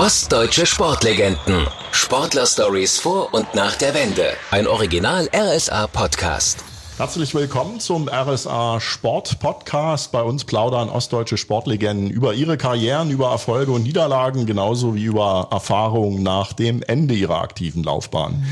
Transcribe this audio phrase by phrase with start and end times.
[0.00, 1.66] Ostdeutsche Sportlegenden.
[1.92, 4.28] Sportler-Stories vor und nach der Wende.
[4.50, 6.64] Ein Original RSA-Podcast.
[6.96, 10.10] Herzlich willkommen zum RSA Sport Podcast.
[10.10, 15.48] Bei uns plaudern ostdeutsche Sportlegenden über ihre Karrieren, über Erfolge und Niederlagen, genauso wie über
[15.50, 18.40] Erfahrungen nach dem Ende ihrer aktiven Laufbahn.
[18.40, 18.46] Mhm.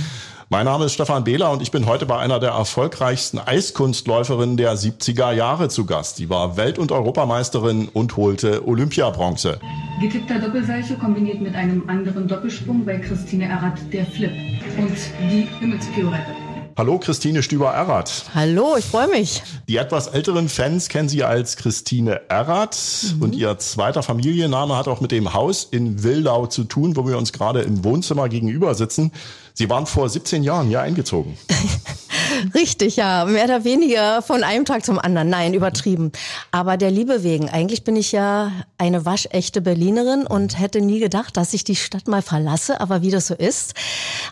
[0.50, 4.78] Mein Name ist Stefan Behler und ich bin heute bei einer der erfolgreichsten Eiskunstläuferinnen der
[4.78, 6.16] 70er Jahre zu Gast.
[6.16, 9.60] Sie war Welt- und Europameisterin und holte Olympiabronze.
[10.00, 14.32] Getippter Doppelseilche kombiniert mit einem anderen Doppelsprung bei Christine Errath der Flip
[14.78, 14.96] und
[15.30, 16.48] die Himmelspiorette.
[16.78, 18.26] Hallo Christine Stüber-Errath.
[18.36, 19.42] Hallo, ich freue mich.
[19.68, 22.78] Die etwas älteren Fans kennen Sie als Christine Errath
[23.16, 23.22] mhm.
[23.22, 27.18] und Ihr zweiter Familienname hat auch mit dem Haus in Wildau zu tun, wo wir
[27.18, 29.10] uns gerade im Wohnzimmer gegenüber sitzen.
[29.58, 31.36] Sie waren vor 17 Jahren hier eingezogen.
[32.54, 33.24] Richtig, ja.
[33.24, 35.28] Mehr oder weniger von einem Tag zum anderen.
[35.28, 36.12] Nein, übertrieben.
[36.50, 37.48] Aber der Liebe wegen.
[37.48, 42.08] Eigentlich bin ich ja eine waschechte Berlinerin und hätte nie gedacht, dass ich die Stadt
[42.08, 42.80] mal verlasse.
[42.80, 43.74] Aber wie das so ist,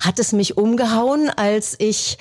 [0.00, 2.19] hat es mich umgehauen, als ich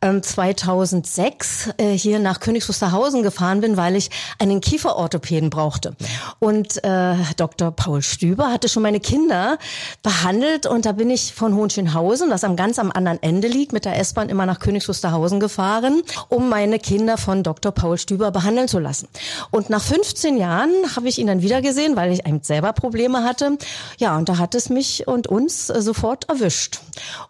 [0.00, 5.94] ähm, 2006 äh, hier nach Königs Wusterhausen gefahren bin, weil ich einen Kieferorthopäden brauchte.
[6.38, 7.70] Und äh, Dr.
[7.70, 9.58] Paul Stüber hatte schon meine Kinder
[10.02, 13.84] behandelt und da bin ich von Hohenschönhausen, das am ganz am anderen Ende liegt, mit
[13.84, 17.72] der S-Bahn immer nach Königs Wusterhausen gefahren, um meine Kinder von Dr.
[17.72, 19.08] Paul Stüber behandeln zu lassen.
[19.50, 23.24] Und nach 15 Jahren habe ich ihn dann wieder gesehen, weil ich eben selber Probleme
[23.24, 23.58] hatte.
[23.98, 26.80] Ja, und da hat es mich und uns äh, sofort erwischt.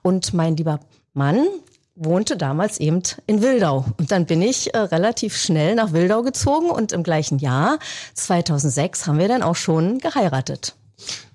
[0.03, 0.80] Und mein lieber
[1.14, 1.47] Mann,
[1.98, 3.84] wohnte damals eben in Wildau.
[3.98, 7.78] Und dann bin ich äh, relativ schnell nach Wildau gezogen und im gleichen Jahr,
[8.14, 10.75] 2006, haben wir dann auch schon geheiratet.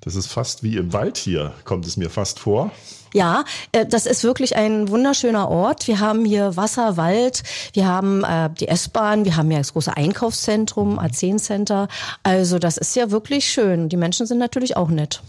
[0.01, 2.71] Das ist fast wie im Wald hier, kommt es mir fast vor.
[3.13, 5.87] Ja, äh, das ist wirklich ein wunderschöner Ort.
[5.87, 9.95] Wir haben hier Wasser, Wald, wir haben äh, die S-Bahn, wir haben ja das große
[9.95, 11.87] Einkaufszentrum, A10 Center.
[12.23, 13.87] Also das ist ja wirklich schön.
[13.87, 15.21] Die Menschen sind natürlich auch nett.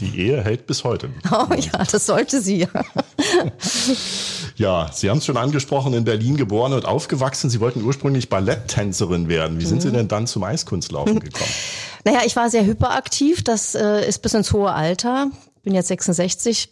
[0.00, 1.08] Die Ehe hält bis heute.
[1.32, 2.68] Oh ja, das sollte sie.
[4.56, 7.48] ja, Sie haben es schon angesprochen, in Berlin geboren und aufgewachsen.
[7.48, 9.58] Sie wollten ursprünglich Balletttänzerin werden.
[9.58, 9.80] Wie sind mhm.
[9.80, 11.50] Sie denn dann zum Eiskunstlaufen gekommen?
[12.04, 13.44] Naja, ich war sehr hyperaktiv.
[13.44, 15.30] Das äh, ist bis ins hohe Alter
[15.62, 16.70] bin jetzt 66,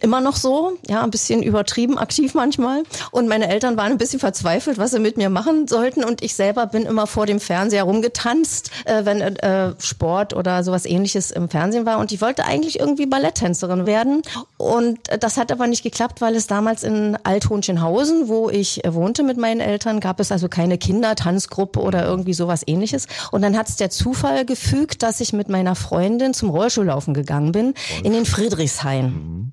[0.00, 2.82] immer noch so, ja, ein bisschen übertrieben aktiv manchmal.
[3.12, 6.02] Und meine Eltern waren ein bisschen verzweifelt, was sie mit mir machen sollten.
[6.02, 10.84] Und ich selber bin immer vor dem Fernseher rumgetanzt, äh, wenn äh, Sport oder sowas
[10.84, 11.98] ähnliches im Fernsehen war.
[11.98, 14.22] Und ich wollte eigentlich irgendwie Balletttänzerin werden.
[14.56, 19.36] Und das hat aber nicht geklappt, weil es damals in Althohenschenhausen, wo ich wohnte mit
[19.36, 23.06] meinen Eltern, gab es also keine Kindertanzgruppe oder irgendwie sowas ähnliches.
[23.30, 27.52] Und dann hat es der Zufall gefügt, dass ich mit meiner Freundin zum Rollschuhlaufen gegangen
[27.52, 27.74] bin.
[28.02, 29.04] In den in Friedrichshain.
[29.06, 29.52] Mhm.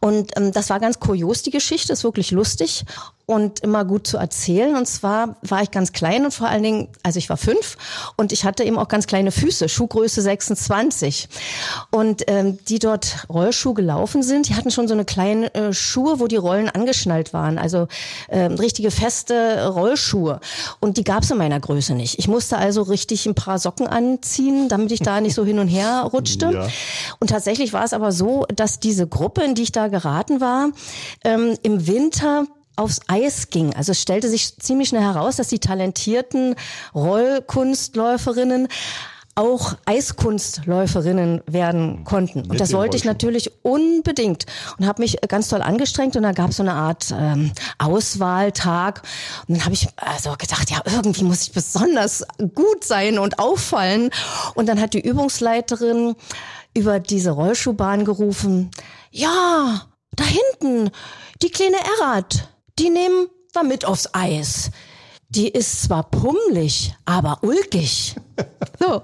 [0.00, 2.84] Und ähm, das war ganz kurios, die Geschichte, ist wirklich lustig
[3.26, 4.76] und immer gut zu erzählen.
[4.76, 7.76] Und zwar war ich ganz klein und vor allen Dingen, also ich war fünf
[8.16, 11.28] und ich hatte eben auch ganz kleine Füße, Schuhgröße 26.
[11.90, 16.20] Und ähm, die dort Rollschuh gelaufen sind, die hatten schon so eine kleine äh, Schuhe,
[16.20, 17.88] wo die Rollen angeschnallt waren, also
[18.28, 20.38] ähm, richtige feste Rollschuhe.
[20.78, 22.20] Und die gab es in meiner Größe nicht.
[22.20, 25.68] Ich musste also richtig ein paar Socken anziehen, damit ich da nicht so hin und
[25.68, 26.52] her rutschte.
[26.52, 26.68] Ja.
[27.18, 30.70] Und tatsächlich war es aber so, dass diese Gruppe, in die ich da geraten war,
[31.24, 33.74] ähm, im Winter aufs Eis ging.
[33.74, 36.54] Also es stellte sich ziemlich schnell heraus, dass die talentierten
[36.94, 38.68] Rollkunstläuferinnen
[39.36, 42.50] auch Eiskunstläuferinnen werden konnten.
[42.50, 44.46] Und das wollte ich natürlich unbedingt
[44.78, 49.02] und habe mich ganz toll angestrengt und da gab es so eine Art ähm, Auswahltag.
[49.46, 54.10] Und dann habe ich also gedacht, ja, irgendwie muss ich besonders gut sein und auffallen.
[54.54, 56.14] Und dann hat die Übungsleiterin
[56.72, 58.70] über diese Rollschuhbahn gerufen,
[59.10, 59.82] ja,
[60.14, 60.90] da hinten,
[61.42, 62.48] die kleine Errat
[62.78, 64.70] die nehmen wir mit aufs Eis.
[65.28, 68.16] Die ist zwar pummelig, aber ulkig.
[68.78, 69.00] So.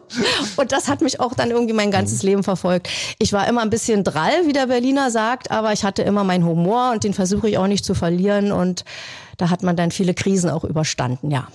[0.56, 2.90] Und das hat mich auch dann irgendwie mein ganzes Leben verfolgt.
[3.18, 6.44] Ich war immer ein bisschen drall, wie der Berliner sagt, aber ich hatte immer meinen
[6.44, 8.52] Humor und den versuche ich auch nicht zu verlieren.
[8.52, 8.84] Und
[9.38, 11.48] da hat man dann viele Krisen auch überstanden, ja.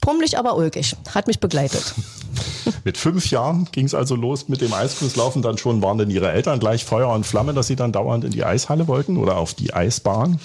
[0.00, 0.96] Pummelig, aber ulkig.
[1.14, 1.94] Hat mich begleitet.
[2.84, 5.42] Mit fünf Jahren ging es also los mit dem Eiskunstlaufen.
[5.42, 8.30] Dann schon waren denn Ihre Eltern gleich Feuer und Flamme, dass Sie dann dauernd in
[8.30, 10.40] die Eishalle wollten oder auf die Eisbahn?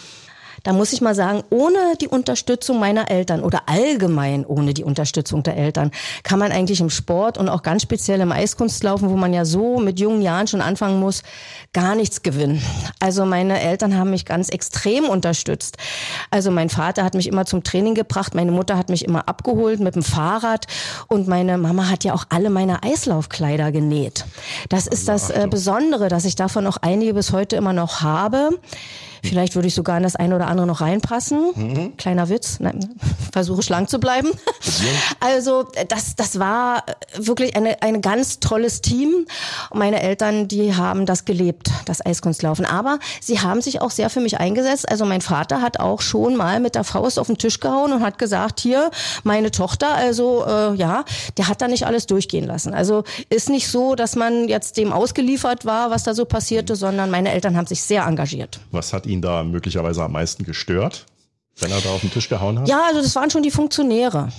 [0.66, 5.44] Da muss ich mal sagen, ohne die Unterstützung meiner Eltern oder allgemein ohne die Unterstützung
[5.44, 5.92] der Eltern
[6.24, 9.78] kann man eigentlich im Sport und auch ganz speziell im Eiskunstlaufen, wo man ja so
[9.78, 11.22] mit jungen Jahren schon anfangen muss,
[11.72, 12.64] gar nichts gewinnen.
[13.00, 15.78] Also meine Eltern haben mich ganz extrem unterstützt.
[16.32, 19.80] Also mein Vater hat mich immer zum Training gebracht, meine Mutter hat mich immer abgeholt
[19.80, 20.66] mit dem Fahrrad
[21.08, 24.26] und meine Mama hat ja auch alle meine Eislaufkleider genäht.
[24.70, 28.50] Das ist das äh, Besondere, dass ich davon auch einige bis heute immer noch habe.
[29.26, 31.52] Vielleicht würde ich sogar in das eine oder andere noch reinpassen.
[31.56, 31.98] Mhm.
[31.98, 32.60] Kleiner Witz.
[32.60, 32.96] Nein,
[33.32, 34.30] versuche schlank zu bleiben.
[35.20, 36.84] Also das, das war
[37.18, 39.26] wirklich eine, ein ganz tolles Team.
[39.74, 42.66] Meine Eltern, die haben das gelebt, das Eiskunstlaufen.
[42.66, 44.90] Aber sie haben sich auch sehr für mich eingesetzt.
[44.90, 48.04] Also mein Vater hat auch schon mal mit der Faust auf den Tisch gehauen und
[48.04, 48.92] hat gesagt, hier,
[49.24, 51.06] meine Tochter, also äh, ja,
[51.38, 52.74] der hat da nicht alles durchgehen lassen.
[52.74, 57.10] Also ist nicht so, dass man jetzt dem ausgeliefert war, was da so passierte, sondern
[57.12, 58.60] meine Eltern haben sich sehr engagiert.
[58.72, 61.06] Was hat ihn da möglicherweise am meisten gestört,
[61.60, 62.68] wenn er da auf den Tisch gehauen hat?
[62.68, 64.30] Ja, also das waren schon die Funktionäre.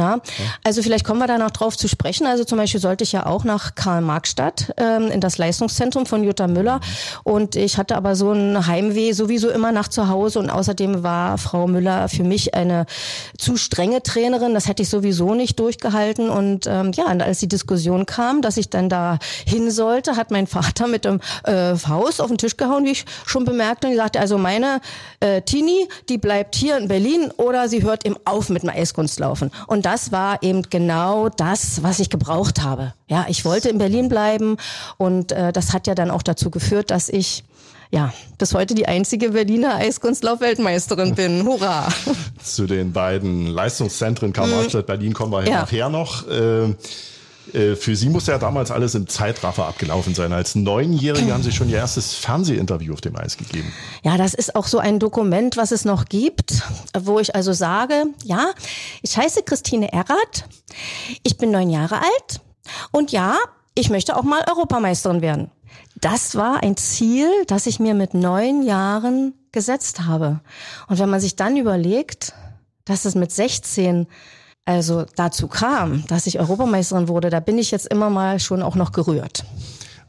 [0.00, 0.18] Ja,
[0.64, 2.26] also vielleicht kommen wir da noch drauf zu sprechen.
[2.26, 6.46] Also zum Beispiel sollte ich ja auch nach Karl-Marx-Stadt ähm, in das Leistungszentrum von Jutta
[6.46, 6.80] Müller.
[7.22, 10.38] Und ich hatte aber so ein Heimweh sowieso immer nach zu Hause.
[10.38, 12.86] Und außerdem war Frau Müller für mich eine
[13.36, 14.54] zu strenge Trainerin.
[14.54, 16.30] Das hätte ich sowieso nicht durchgehalten.
[16.30, 20.30] Und ähm, ja, und als die Diskussion kam, dass ich dann da hin sollte, hat
[20.30, 23.88] mein Vater mit dem äh, Faust auf den Tisch gehauen, wie ich schon bemerkte.
[23.88, 24.80] Und gesagt, also meine
[25.20, 29.50] äh, Tini, die bleibt hier in Berlin oder sie hört eben auf mit dem Eiskunstlaufen.
[29.66, 32.94] Und das war eben genau das, was ich gebraucht habe.
[33.08, 34.56] Ja, ich wollte in Berlin bleiben
[34.98, 37.42] und äh, das hat ja dann auch dazu geführt, dass ich
[37.90, 41.44] ja, bis heute die einzige Berliner Eiskunstlauf-Weltmeisterin bin.
[41.44, 41.88] Hurra!
[42.40, 45.62] Zu den beiden Leistungszentren Karl-Marx-Stadt Berlin kommen wir ja.
[45.62, 46.24] nachher noch.
[46.28, 46.72] Äh,
[47.52, 50.32] für Sie muss ja damals alles im Zeitraffer abgelaufen sein.
[50.32, 53.72] Als Neunjährige haben Sie schon Ihr erstes Fernsehinterview auf dem Eis gegeben.
[54.02, 56.62] Ja, das ist auch so ein Dokument, was es noch gibt,
[56.98, 58.52] wo ich also sage, ja,
[59.02, 60.44] ich heiße Christine Errath,
[61.22, 62.40] ich bin neun Jahre alt
[62.92, 63.36] und ja,
[63.74, 65.50] ich möchte auch mal Europameisterin werden.
[66.00, 70.40] Das war ein Ziel, das ich mir mit neun Jahren gesetzt habe.
[70.88, 72.32] Und wenn man sich dann überlegt,
[72.84, 74.06] dass es mit 16
[74.64, 78.76] also dazu kam, dass ich Europameisterin wurde, da bin ich jetzt immer mal schon auch
[78.76, 79.44] noch gerührt.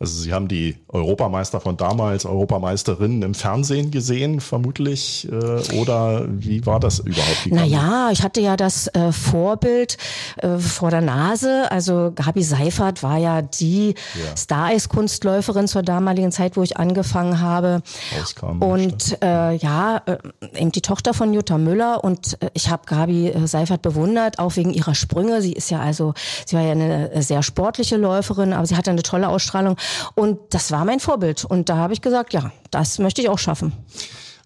[0.01, 6.65] Also Sie haben die Europameister von damals, Europameisterinnen im Fernsehen gesehen, vermutlich, äh, oder wie
[6.65, 7.51] war das überhaupt?
[7.51, 9.97] Naja, ich hatte ja das äh, Vorbild
[10.37, 11.71] äh, vor der Nase.
[11.71, 14.35] Also Gabi Seifert war ja die ja.
[14.35, 17.83] Star-Eiskunstläuferin zur damaligen Zeit, wo ich angefangen habe.
[18.19, 20.17] Auskam, und äh, ja, äh,
[20.59, 24.73] eben die Tochter von Jutta Müller und äh, ich habe Gabi Seifert bewundert, auch wegen
[24.73, 25.43] ihrer Sprünge.
[25.43, 26.15] Sie ist ja also,
[26.47, 29.77] sie war ja eine sehr sportliche Läuferin, aber sie hatte eine tolle Ausstrahlung.
[30.15, 31.45] Und das war mein Vorbild.
[31.45, 33.73] Und da habe ich gesagt, ja, das möchte ich auch schaffen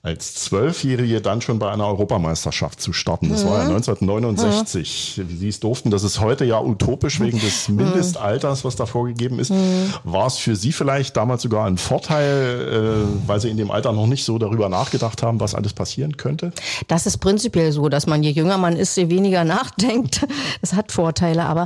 [0.05, 3.29] als Zwölfjährige dann schon bei einer Europameisterschaft zu starten.
[3.29, 3.49] Das mhm.
[3.49, 5.15] war ja 1969.
[5.17, 5.29] Mhm.
[5.29, 7.77] Wie Sie es durften, das ist heute ja utopisch wegen des mhm.
[7.77, 9.49] Mindestalters, was da vorgegeben ist.
[9.49, 9.91] Mhm.
[10.03, 13.93] War es für Sie vielleicht damals sogar ein Vorteil, äh, weil Sie in dem Alter
[13.93, 16.51] noch nicht so darüber nachgedacht haben, was alles passieren könnte?
[16.87, 20.21] Das ist prinzipiell so, dass man je jünger man ist, je weniger nachdenkt.
[20.61, 21.65] Das hat Vorteile, aber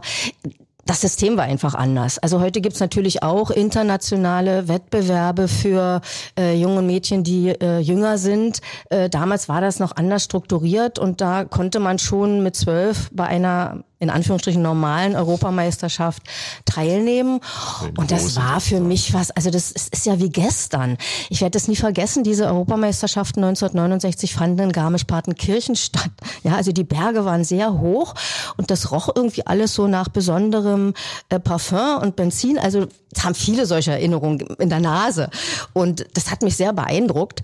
[0.90, 2.18] das System war einfach anders.
[2.18, 6.02] Also heute gibt's natürlich auch internationale Wettbewerbe für
[6.36, 8.62] äh, junge Mädchen, die äh, jünger sind.
[8.90, 13.26] Äh, damals war das noch anders strukturiert und da konnte man schon mit zwölf bei
[13.26, 16.24] einer in Anführungsstrichen normalen Europameisterschaft
[16.66, 17.42] teilnehmen.
[17.98, 20.98] Und das war für mich was, also das ist, ja wie gestern.
[21.30, 26.12] Ich werde es nie vergessen, diese Europameisterschaften 1969 fanden in Garmisch-Partenkirchen statt.
[26.44, 28.16] Ja, also die Berge waren sehr hoch
[28.58, 30.94] und das roch irgendwie alles so nach besonderem
[31.30, 32.58] äh, Parfum und Benzin.
[32.58, 35.30] Also es haben viele solche Erinnerungen in der Nase.
[35.74, 37.42] Und das hat mich sehr beeindruckt.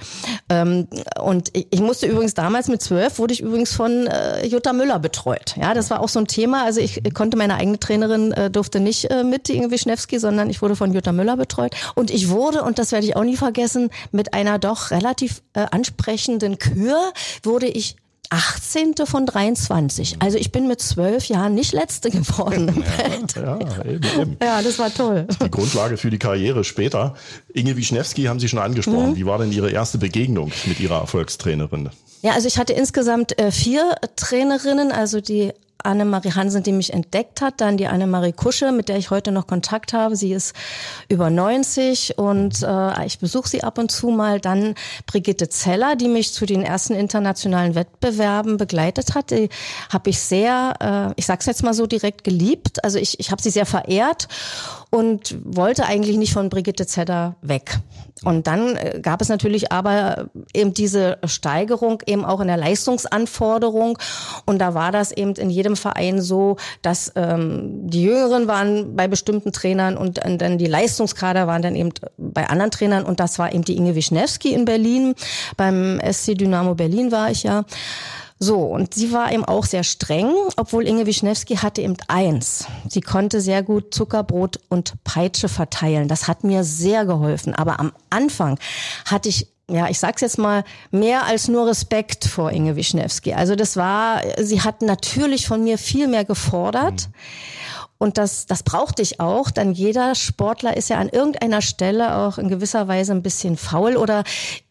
[0.49, 0.87] Ähm,
[1.21, 5.55] und ich musste übrigens damals mit zwölf, wurde ich übrigens von äh, Jutta Müller betreut.
[5.57, 6.65] Ja, das war auch so ein Thema.
[6.65, 10.61] Also ich konnte meine eigene Trainerin, äh, durfte nicht äh, mit Inge Wischnewski, sondern ich
[10.61, 11.75] wurde von Jutta Müller betreut.
[11.95, 16.59] Und ich wurde, und das werde ich auch nie vergessen, mit einer doch relativ ansprechenden
[16.59, 16.97] Kür
[17.43, 17.95] wurde ich
[18.31, 18.95] 18.
[19.05, 20.17] von 23.
[20.19, 22.83] Also ich bin mit zwölf Jahren nicht Letzte geworden.
[23.35, 24.37] Ja, ja, eben, eben.
[24.41, 25.27] ja, das war toll.
[25.43, 27.15] Die Grundlage für die Karriere später.
[27.53, 29.11] Inge Wischnewski haben Sie schon angesprochen.
[29.11, 29.15] Mhm.
[29.15, 31.89] Wie war denn Ihre erste Begegnung mit Ihrer Erfolgstrainerin?
[32.21, 35.51] Ja, also ich hatte insgesamt äh, vier Trainerinnen, also die
[35.85, 39.47] Annemarie Hansen, die mich entdeckt hat, dann die Annemarie Kusche, mit der ich heute noch
[39.47, 40.15] Kontakt habe.
[40.15, 40.55] Sie ist
[41.09, 44.39] über 90 und äh, ich besuche sie ab und zu mal.
[44.39, 44.75] Dann
[45.05, 49.31] Brigitte Zeller, die mich zu den ersten internationalen Wettbewerben begleitet hat.
[49.31, 49.49] Die
[49.91, 52.83] habe ich sehr, äh, ich sag's jetzt mal so direkt geliebt.
[52.83, 54.27] Also ich, ich habe sie sehr verehrt
[54.95, 57.79] und wollte eigentlich nicht von Brigitte Zeller weg.
[58.23, 63.97] Und dann äh, gab es natürlich aber eben diese Steigerung eben auch in der Leistungsanforderung.
[64.45, 69.09] Und da war das eben in jedem Verein so, dass ähm, die Jüngeren waren bei
[69.09, 73.03] bestimmten Trainern und dann die Leistungskader waren dann eben bei anderen Trainern.
[73.03, 75.13] Und das war eben die Inge Wischnewski in Berlin.
[75.57, 77.65] Beim SC Dynamo Berlin war ich ja.
[78.45, 82.67] So, und sie war eben auch sehr streng, obwohl Inge Wischnewski hatte eben eins.
[82.87, 86.07] Sie konnte sehr gut Zuckerbrot und Peitsche verteilen.
[86.07, 87.55] Das hat mir sehr geholfen.
[87.55, 88.59] Aber am Anfang
[89.05, 93.33] hatte ich ja, ich sag's jetzt mal, mehr als nur Respekt vor Inge Wischnewski.
[93.33, 97.07] Also das war, sie hat natürlich von mir viel mehr gefordert.
[97.07, 97.13] Mhm.
[97.97, 102.37] Und das, das brauchte ich auch, denn jeder Sportler ist ja an irgendeiner Stelle auch
[102.37, 104.23] in gewisser Weise ein bisschen faul oder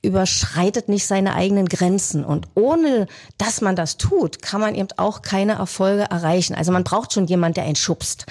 [0.04, 2.24] überschreitet nicht seine eigenen Grenzen.
[2.24, 3.06] Und ohne,
[3.38, 6.54] dass man das tut, kann man eben auch keine Erfolge erreichen.
[6.54, 8.26] Also man braucht schon jemand, der einen schubst.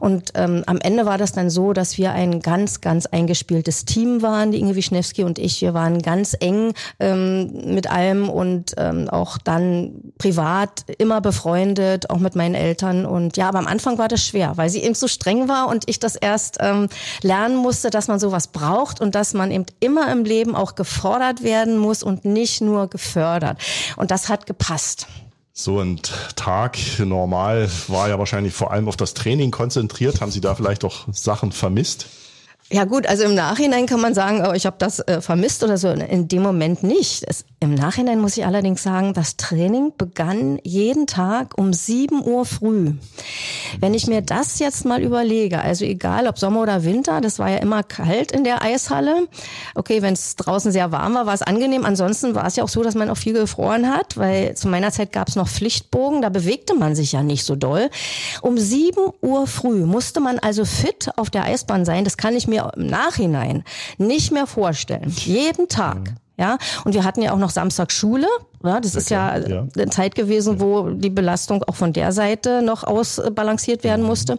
[0.00, 4.22] Und ähm, am Ende war das dann so, dass wir ein ganz, ganz eingespieltes Team
[4.22, 5.60] waren, die Inge Wischnewski und ich.
[5.60, 12.18] Wir waren ganz eng ähm, mit allem und ähm, auch dann privat immer befreundet, auch
[12.18, 13.04] mit meinen Eltern.
[13.04, 15.84] Und ja, aber am Anfang war das schwer weil sie eben so streng war und
[15.88, 16.88] ich das erst ähm,
[17.22, 21.13] lernen musste, dass man sowas braucht und dass man eben immer im Leben auch gefordert
[21.42, 23.58] werden muss und nicht nur gefördert.
[23.96, 25.06] Und das hat gepasst.
[25.52, 26.00] So ein
[26.34, 30.20] Tag normal war ja wahrscheinlich vor allem auf das Training konzentriert.
[30.20, 32.06] Haben Sie da vielleicht auch Sachen vermisst?
[32.70, 35.76] Ja gut, also im Nachhinein kann man sagen, oh, ich habe das äh, vermisst oder
[35.76, 35.90] so.
[35.90, 37.22] In dem Moment nicht.
[37.26, 42.46] Es, Im Nachhinein muss ich allerdings sagen, das Training begann jeden Tag um 7 Uhr
[42.46, 42.94] früh.
[43.80, 47.50] Wenn ich mir das jetzt mal überlege, also egal ob Sommer oder Winter, das war
[47.50, 49.28] ja immer kalt in der Eishalle.
[49.74, 51.84] Okay, wenn es draußen sehr warm war, war es angenehm.
[51.84, 54.90] Ansonsten war es ja auch so, dass man auch viel gefroren hat, weil zu meiner
[54.90, 57.90] Zeit gab es noch Pflichtbogen, da bewegte man sich ja nicht so doll.
[58.40, 62.04] Um 7 Uhr früh musste man also fit auf der Eisbahn sein.
[62.04, 63.64] Das kann ich mir mir im Nachhinein
[63.98, 65.08] nicht mehr vorstellen.
[65.08, 66.14] Jeden Tag.
[66.36, 68.26] Ja, und wir hatten ja auch noch Samstag Schule.
[68.64, 72.62] Ja, das ist ja, ja, eine Zeit gewesen, wo die Belastung auch von der Seite
[72.62, 74.08] noch ausbalanciert werden mhm.
[74.08, 74.38] musste.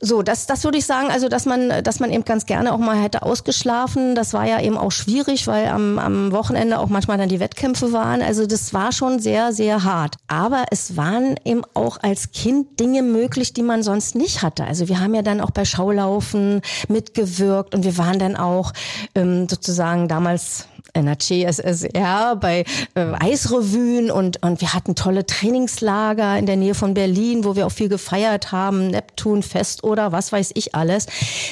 [0.00, 2.78] So, das, das würde ich sagen, also dass man, dass man eben ganz gerne auch
[2.78, 4.14] mal hätte ausgeschlafen.
[4.14, 7.92] Das war ja eben auch schwierig, weil am, am Wochenende auch manchmal dann die Wettkämpfe
[7.92, 8.22] waren.
[8.22, 10.16] Also das war schon sehr, sehr hart.
[10.28, 14.64] Aber es waren eben auch als Kind Dinge möglich, die man sonst nicht hatte.
[14.64, 18.72] Also wir haben ja dann auch bei Schaulaufen mitgewirkt und wir waren dann auch
[19.16, 26.46] ähm, sozusagen damals NRC, SSR, bei äh, Eisrevuen und, und wir hatten tolle Trainingslager in
[26.46, 30.74] der Nähe von Berlin, wo wir auch viel gefeiert haben, Neptunfest oder was weiß ich
[30.74, 31.06] alles.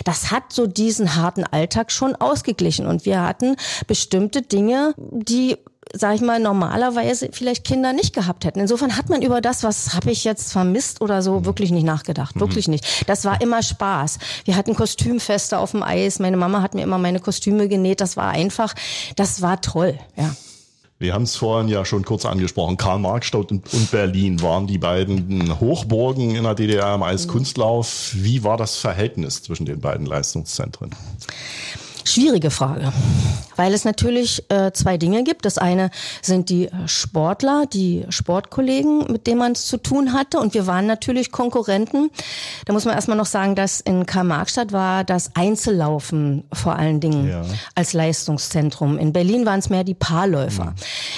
[0.05, 3.57] Das hat so diesen harten Alltag schon ausgeglichen und wir hatten
[3.87, 5.59] bestimmte Dinge, die
[5.93, 8.61] sag ich mal, normalerweise vielleicht Kinder nicht gehabt hätten.
[8.61, 12.39] Insofern hat man über das, was habe ich jetzt vermisst oder so, wirklich nicht nachgedacht.
[12.39, 12.73] Wirklich mhm.
[12.73, 13.09] nicht.
[13.09, 14.19] Das war immer Spaß.
[14.45, 16.19] Wir hatten Kostümfeste auf dem Eis.
[16.19, 18.01] Meine Mama hat mir immer meine Kostüme genäht.
[18.01, 18.75] Das war einfach,
[19.17, 20.35] das war toll, ja.
[21.03, 22.77] Wir haben es vorhin ja schon kurz angesprochen.
[22.77, 28.13] Karl-Marx-Stadt und Berlin waren die beiden Hochburgen in der DDR im Eiskunstlauf.
[28.15, 30.95] Wie war das Verhältnis zwischen den beiden Leistungszentren?
[32.05, 32.93] Schwierige Frage,
[33.57, 35.45] weil es natürlich äh, zwei Dinge gibt.
[35.45, 35.91] Das eine
[36.21, 40.39] sind die Sportler, die Sportkollegen, mit denen man es zu tun hatte.
[40.39, 42.11] Und wir waren natürlich Konkurrenten.
[42.65, 47.29] Da muss man erstmal noch sagen, dass in Karl-Marx-Stadt war das Einzellaufen vor allen Dingen
[47.29, 47.45] ja.
[47.75, 48.99] als Leistungszentrum.
[48.99, 50.65] In Berlin waren es mehr die Paarläufer.
[50.65, 50.75] Mhm.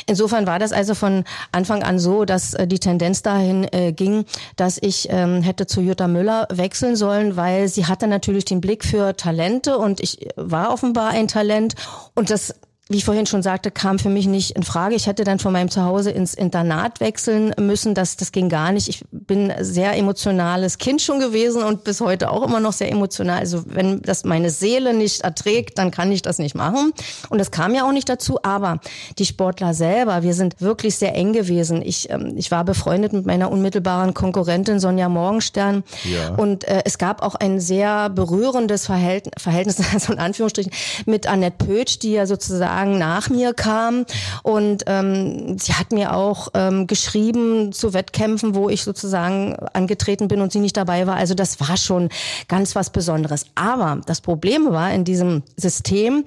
[0.07, 4.27] Insofern war das also von Anfang an so, dass äh, die Tendenz dahin äh, ging,
[4.57, 8.85] dass ich ähm, hätte zu Jutta Müller wechseln sollen, weil sie hatte natürlich den Blick
[8.85, 11.75] für Talente und ich war offenbar ein Talent.
[12.15, 12.55] Und das
[12.95, 14.95] wie ich vorhin schon sagte, kam für mich nicht in Frage.
[14.95, 17.93] Ich hätte dann von meinem Zuhause ins Internat wechseln müssen.
[17.93, 18.89] Das, das ging gar nicht.
[18.89, 23.41] Ich bin sehr emotionales Kind schon gewesen und bis heute auch immer noch sehr emotional.
[23.41, 26.93] Also wenn das meine Seele nicht erträgt, dann kann ich das nicht machen.
[27.31, 28.39] Und das kam ja auch nicht dazu.
[28.45, 28.79] Aber
[29.19, 31.83] die Sportler selber, wir sind wirklich sehr eng gewesen.
[31.83, 35.83] Ich, ähm, ich war befreundet mit meiner unmittelbaren Konkurrentin Sonja Morgenstern.
[36.05, 36.37] Ja.
[36.37, 40.71] Und äh, es gab auch ein sehr berührendes Verhältnis, Verhältnis also in Anführungsstrichen,
[41.07, 44.05] mit Annette Pötsch, die ja sozusagen Tagen nach mir kam.
[44.43, 50.41] Und ähm, sie hat mir auch ähm, geschrieben zu Wettkämpfen, wo ich sozusagen angetreten bin
[50.41, 51.17] und sie nicht dabei war.
[51.17, 52.09] Also das war schon
[52.49, 53.47] ganz was Besonderes.
[53.55, 56.25] Aber das Problem war in diesem System,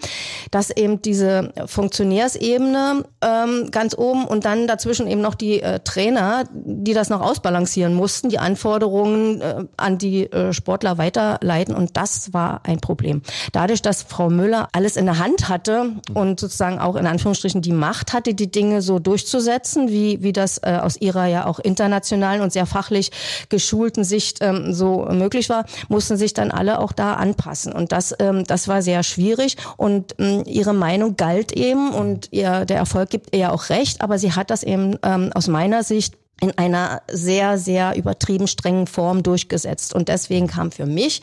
[0.51, 6.45] dass eben diese Funktionärsebene ähm, ganz oben und dann dazwischen eben noch die äh, Trainer,
[6.51, 11.75] die das noch ausbalancieren mussten, die Anforderungen äh, an die äh, Sportler weiterleiten.
[11.75, 13.21] Und das war ein Problem.
[13.51, 17.71] Dadurch, dass Frau Müller alles in der Hand hatte und sozusagen auch in Anführungsstrichen die
[17.71, 22.41] Macht hatte, die Dinge so durchzusetzen, wie, wie das äh, aus ihrer ja auch internationalen
[22.41, 23.11] und sehr fachlich
[23.49, 27.73] geschulten Sicht ähm, so möglich war, mussten sich dann alle auch da anpassen.
[27.73, 29.57] Und das, ähm, das war sehr schwierig.
[29.77, 34.17] Und ähm, ihre Meinung galt eben und ihr, der Erfolg gibt ihr auch recht, aber
[34.17, 39.23] sie hat das eben ähm, aus meiner Sicht in einer sehr, sehr übertrieben strengen Form
[39.23, 39.95] durchgesetzt.
[39.95, 41.21] Und deswegen kam für mich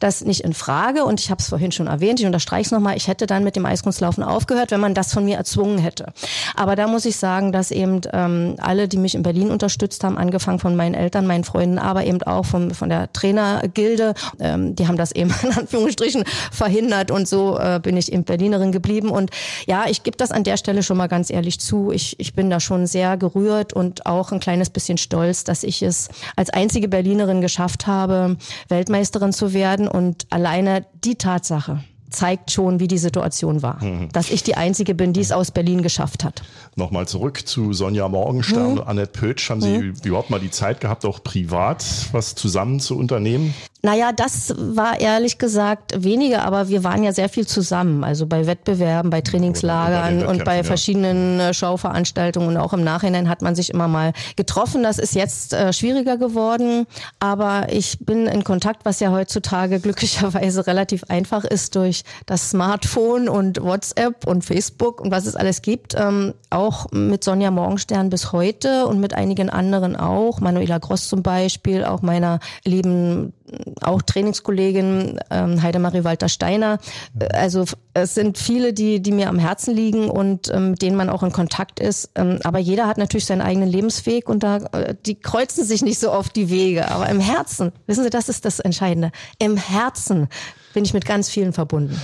[0.00, 1.04] das nicht in Frage.
[1.04, 3.56] Und ich habe es vorhin schon erwähnt, ich unterstreiche es nochmal, ich hätte dann mit
[3.56, 6.14] dem Eiskunstlaufen aufgehört, wenn man das von mir erzwungen hätte.
[6.56, 10.16] Aber da muss ich sagen, dass eben ähm, alle, die mich in Berlin unterstützt haben,
[10.16, 14.88] angefangen von meinen Eltern, meinen Freunden, aber eben auch vom, von der Trainergilde, ähm, die
[14.88, 17.10] haben das eben in Anführungsstrichen verhindert.
[17.10, 19.10] Und so äh, bin ich eben Berlinerin geblieben.
[19.10, 19.30] Und
[19.66, 21.92] ja, ich gebe das an der Stelle schon mal ganz ehrlich zu.
[21.92, 25.64] Ich, ich bin da schon sehr gerührt und auch ein kleines kleines bisschen stolz, dass
[25.64, 28.36] ich es als einzige Berlinerin geschafft habe,
[28.68, 33.82] Weltmeisterin zu werden und alleine die Tatsache, zeigt schon, wie die Situation war.
[33.82, 34.10] Mhm.
[34.12, 36.42] Dass ich die Einzige bin, die es aus Berlin geschafft hat.
[36.76, 38.82] Nochmal zurück zu Sonja Morgenstern, mhm.
[38.82, 39.50] Annette Pötsch.
[39.50, 39.94] Haben Sie mhm.
[40.04, 43.52] überhaupt mal die Zeit gehabt, auch privat was zusammen zu unternehmen?
[43.84, 48.02] Naja, das war ehrlich gesagt weniger, aber wir waren ja sehr viel zusammen.
[48.02, 51.50] Also bei Wettbewerben, bei Trainingslagern bei und bei verschiedenen ja.
[51.50, 54.82] Äh, Schauveranstaltungen und auch im Nachhinein hat man sich immer mal getroffen.
[54.82, 56.86] Das ist jetzt äh, schwieriger geworden,
[57.20, 63.28] aber ich bin in Kontakt, was ja heutzutage glücklicherweise relativ einfach ist durch das Smartphone
[63.28, 65.94] und WhatsApp und Facebook und was es alles gibt.
[65.94, 70.40] Ähm, auch mit Sonja Morgenstern bis heute und mit einigen anderen auch.
[70.40, 73.34] Manuela Gross zum Beispiel, auch meiner lieben
[73.80, 76.78] auch Trainingskollegin ähm, Heidemarie Walter Steiner.
[77.18, 77.64] Äh, also
[77.94, 81.22] es sind viele, die, die mir am Herzen liegen und ähm, mit denen man auch
[81.22, 82.10] in Kontakt ist.
[82.14, 85.98] Ähm, aber jeder hat natürlich seinen eigenen Lebensweg und da äh, die kreuzen sich nicht
[85.98, 86.90] so oft die Wege.
[86.90, 89.12] Aber im Herzen, wissen Sie, das ist das Entscheidende.
[89.38, 90.28] Im Herzen
[90.72, 92.00] bin ich mit ganz vielen verbunden.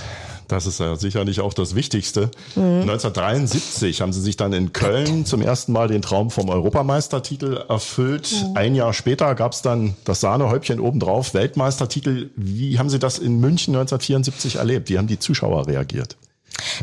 [0.51, 2.29] Das ist ja sicherlich auch das Wichtigste.
[2.55, 2.81] Mhm.
[2.81, 8.31] 1973 haben sie sich dann in Köln zum ersten Mal den Traum vom Europameistertitel erfüllt.
[8.31, 8.57] Mhm.
[8.57, 12.31] Ein Jahr später gab es dann das Sahnehäubchen obendrauf, Weltmeistertitel.
[12.35, 14.89] Wie haben Sie das in München 1974 erlebt?
[14.89, 16.17] Wie haben die Zuschauer reagiert?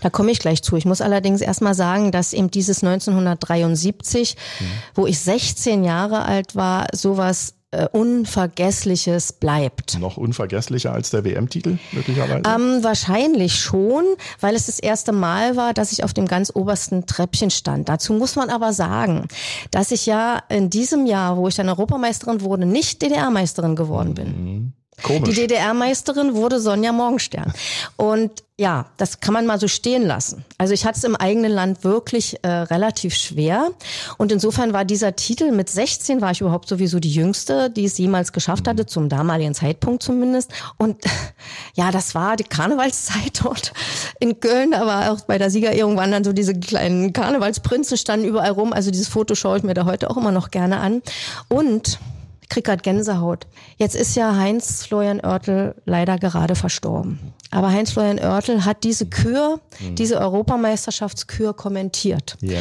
[0.01, 0.77] Da komme ich gleich zu.
[0.77, 4.65] Ich muss allerdings erstmal sagen, dass eben dieses 1973, mhm.
[4.95, 9.99] wo ich 16 Jahre alt war, sowas äh, Unvergessliches bleibt.
[9.99, 12.43] Noch unvergesslicher als der WM-Titel möglicherweise?
[12.47, 14.05] Ähm, wahrscheinlich schon,
[14.41, 17.89] weil es das erste Mal war, dass ich auf dem ganz obersten Treppchen stand.
[17.89, 19.29] Dazu muss man aber sagen,
[19.71, 24.73] dass ich ja in diesem Jahr, wo ich dann Europameisterin wurde, nicht DDR-Meisterin geworden bin.
[24.99, 25.03] Mhm.
[25.03, 25.35] Komisch.
[25.35, 27.53] Die DDR-Meisterin wurde Sonja Morgenstern.
[27.97, 30.45] Und ja, das kann man mal so stehen lassen.
[30.59, 33.71] Also ich hatte es im eigenen Land wirklich äh, relativ schwer.
[34.17, 37.97] Und insofern war dieser Titel mit 16 war ich überhaupt sowieso die jüngste, die es
[37.99, 40.51] jemals geschafft hatte, zum damaligen Zeitpunkt zumindest.
[40.77, 41.05] Und
[41.75, 43.73] ja, das war die Karnevalszeit dort
[44.19, 44.73] in Köln.
[44.73, 48.73] War auch bei der Siegerehrung waren dann so diese kleinen Karnevalsprinzen standen überall rum.
[48.73, 51.03] Also dieses Foto schaue ich mir da heute auch immer noch gerne an.
[51.47, 52.01] Und
[52.49, 53.47] krieg grad Gänsehaut.
[53.77, 57.19] Jetzt ist ja Heinz Florian Oertel leider gerade verstorben.
[57.51, 59.95] Aber Heinz Florian Oertel hat diese Kür, mhm.
[59.95, 62.37] diese Europameisterschaftskür kommentiert.
[62.43, 62.61] Yeah.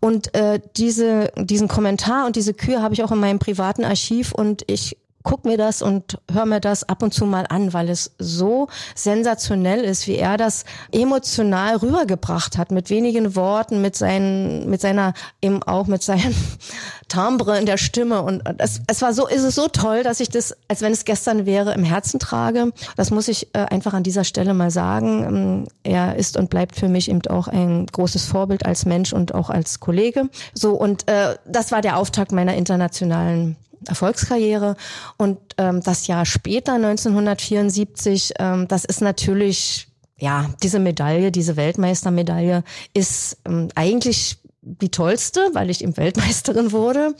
[0.00, 4.32] Und äh, diese, diesen Kommentar und diese Kür habe ich auch in meinem privaten Archiv
[4.32, 7.88] und ich guck mir das und hör mir das ab und zu mal an, weil
[7.88, 14.68] es so sensationell ist, wie er das emotional rübergebracht hat, mit wenigen Worten, mit seinen,
[14.68, 16.34] mit seiner, eben auch mit seinem
[17.08, 18.20] Timbre in der Stimme.
[18.22, 21.06] Und es, es war so, ist es so toll, dass ich das, als wenn es
[21.06, 22.72] gestern wäre, im Herzen trage.
[22.96, 25.24] Das muss ich äh, einfach an dieser Stelle mal sagen.
[25.24, 29.34] Ähm, er ist und bleibt für mich eben auch ein großes Vorbild als Mensch und
[29.34, 30.28] auch als Kollege.
[30.52, 33.56] So, und äh, das war der Auftakt meiner internationalen
[33.88, 34.76] Erfolgskarriere.
[35.16, 42.64] Und ähm, das Jahr später, 1974, ähm, das ist natürlich, ja, diese Medaille, diese Weltmeistermedaille
[42.92, 47.14] ist ähm, eigentlich die tollste, weil ich eben Weltmeisterin wurde.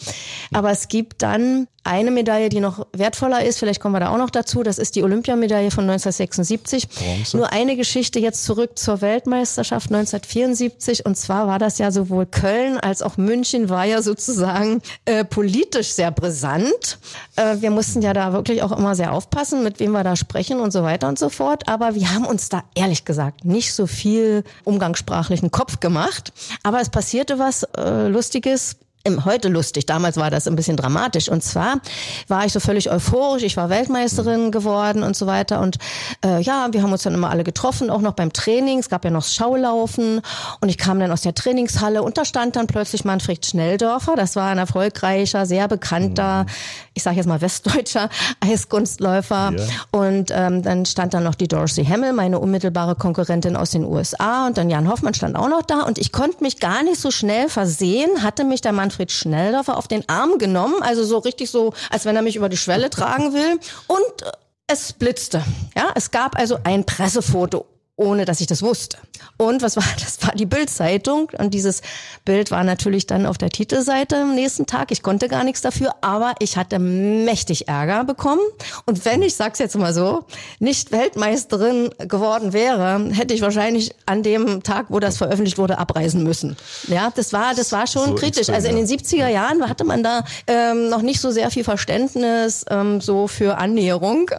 [0.52, 4.18] Aber es gibt dann eine Medaille, die noch wertvoller ist, vielleicht kommen wir da auch
[4.18, 6.88] noch dazu, das ist die Olympiamedaille von 1976.
[6.88, 7.36] Bronze.
[7.36, 12.78] Nur eine Geschichte jetzt zurück zur Weltmeisterschaft 1974 und zwar war das ja sowohl Köln
[12.78, 16.98] als auch München war ja sozusagen äh, politisch sehr brisant.
[17.36, 20.60] Äh, wir mussten ja da wirklich auch immer sehr aufpassen, mit wem wir da sprechen
[20.60, 23.86] und so weiter und so fort, aber wir haben uns da ehrlich gesagt nicht so
[23.86, 28.76] viel umgangssprachlichen Kopf gemacht, aber es passierte was äh, lustiges
[29.24, 31.28] heute lustig, damals war das ein bisschen dramatisch.
[31.28, 31.80] Und zwar
[32.28, 35.60] war ich so völlig euphorisch, ich war Weltmeisterin geworden und so weiter.
[35.60, 35.78] Und
[36.24, 38.78] äh, ja, wir haben uns dann immer alle getroffen, auch noch beim Training.
[38.78, 40.22] Es gab ja noch Schaulaufen
[40.60, 44.14] und ich kam dann aus der Trainingshalle und da stand dann plötzlich Manfred Schnelldorfer.
[44.16, 46.46] Das war ein erfolgreicher, sehr bekannter,
[46.94, 48.08] ich sage jetzt mal westdeutscher
[48.40, 49.52] Eiskunstläufer.
[49.52, 49.66] Yeah.
[49.90, 54.46] Und ähm, dann stand dann noch die Dorsey Hemmel, meine unmittelbare Konkurrentin aus den USA.
[54.46, 55.82] Und dann Jan Hoffmann stand auch noch da.
[55.82, 59.76] Und ich konnte mich gar nicht so schnell versehen, hatte mich der Manfred Manfred Schnelldorfer
[59.76, 62.90] auf den Arm genommen, also so richtig so, als wenn er mich über die Schwelle
[62.90, 63.58] tragen will.
[63.86, 64.32] Und
[64.66, 65.42] es blitzte.
[65.76, 68.98] Ja, es gab also ein Pressefoto ohne dass ich das wusste.
[69.36, 71.82] Und was war, das war die Bildzeitung und dieses
[72.24, 74.90] Bild war natürlich dann auf der Titelseite am nächsten Tag.
[74.90, 78.42] Ich konnte gar nichts dafür, aber ich hatte mächtig Ärger bekommen.
[78.86, 80.24] Und wenn ich sag's jetzt mal so,
[80.58, 86.22] nicht Weltmeisterin geworden wäre, hätte ich wahrscheinlich an dem Tag, wo das veröffentlicht wurde, abreisen
[86.22, 86.56] müssen.
[86.88, 88.48] Ja, das war, das war schon so kritisch.
[88.48, 92.64] Also in den 70er Jahren hatte man da ähm, noch nicht so sehr viel Verständnis
[92.68, 94.30] ähm, so für Annäherung.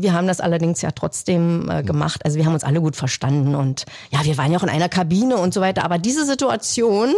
[0.00, 2.24] Wir haben das allerdings ja trotzdem äh, gemacht.
[2.24, 4.88] Also wir haben uns alle gut verstanden und ja, wir waren ja auch in einer
[4.88, 5.84] Kabine und so weiter.
[5.84, 7.14] Aber diese Situation,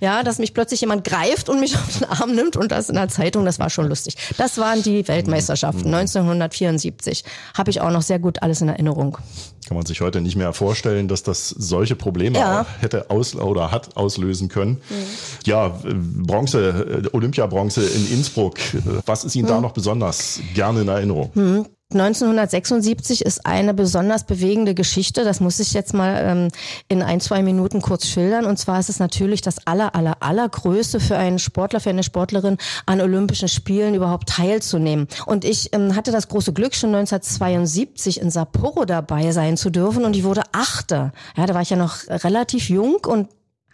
[0.00, 2.96] ja, dass mich plötzlich jemand greift und mich auf den Arm nimmt und das in
[2.96, 4.16] der Zeitung, das war schon lustig.
[4.36, 7.24] Das waren die Weltmeisterschaften 1974.
[7.56, 9.18] Habe ich auch noch sehr gut alles in Erinnerung.
[9.66, 12.66] Kann man sich heute nicht mehr vorstellen, dass das solche Probleme ja.
[12.78, 14.80] hätte aus oder hat auslösen können.
[14.88, 15.04] Mhm.
[15.44, 18.58] Ja, Bronze, äh, Olympiabronze in Innsbruck.
[19.06, 19.50] Was ist Ihnen mhm.
[19.50, 21.30] da noch besonders gerne in Erinnerung?
[21.34, 21.66] Mhm.
[21.92, 25.22] 1976 ist eine besonders bewegende Geschichte.
[25.22, 26.48] Das muss ich jetzt mal ähm,
[26.88, 28.44] in ein, zwei Minuten kurz schildern.
[28.44, 32.56] Und zwar ist es natürlich das aller, aller, allergrößte für einen Sportler, für eine Sportlerin
[32.86, 35.06] an Olympischen Spielen überhaupt teilzunehmen.
[35.26, 40.04] Und ich ähm, hatte das große Glück, schon 1972 in Sapporo dabei sein zu dürfen.
[40.04, 41.12] Und ich wurde Achte.
[41.36, 43.28] Ja, da war ich ja noch relativ jung und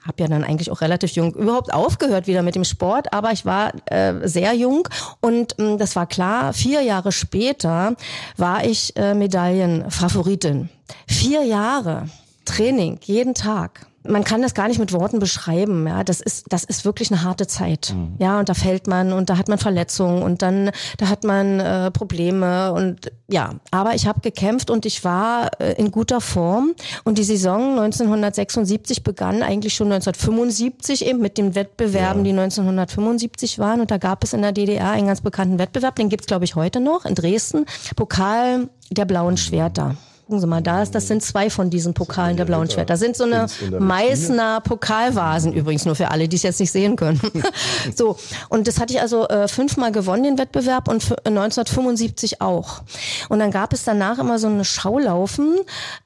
[0.07, 3.45] habe ja dann eigentlich auch relativ jung überhaupt aufgehört wieder mit dem Sport, aber ich
[3.45, 4.89] war äh, sehr jung
[5.21, 7.95] und äh, das war klar, vier Jahre später
[8.37, 10.69] war ich äh, Medaillenfavoritin.
[11.07, 12.07] Vier Jahre
[12.45, 15.87] Training, jeden Tag man kann das gar nicht mit Worten beschreiben.
[15.87, 17.93] Ja, das ist das ist wirklich eine harte Zeit.
[17.95, 18.15] Mhm.
[18.19, 21.61] Ja, und da fällt man und da hat man Verletzungen und dann da hat man
[21.61, 23.55] äh, Probleme und ja.
[23.71, 29.05] Aber ich habe gekämpft und ich war äh, in guter Form und die Saison 1976
[29.05, 32.33] begann eigentlich schon 1975 eben mit den Wettbewerben, ja.
[32.33, 36.09] die 1975 waren und da gab es in der DDR einen ganz bekannten Wettbewerb, den
[36.09, 39.97] gibt's glaube ich heute noch in Dresden, Pokal der blauen Schwerter
[40.33, 42.89] gucken Sie mal, da ist, das sind zwei von diesen Pokalen der blauen Schwert.
[42.89, 46.97] Da sind so eine Meißner Pokalvasen übrigens, nur für alle, die es jetzt nicht sehen
[46.97, 47.21] können.
[47.95, 48.17] so,
[48.49, 52.81] und das hatte ich also äh, fünfmal gewonnen, den Wettbewerb, und 1975 auch.
[53.29, 55.55] Und dann gab es danach immer so eine Schaulaufen,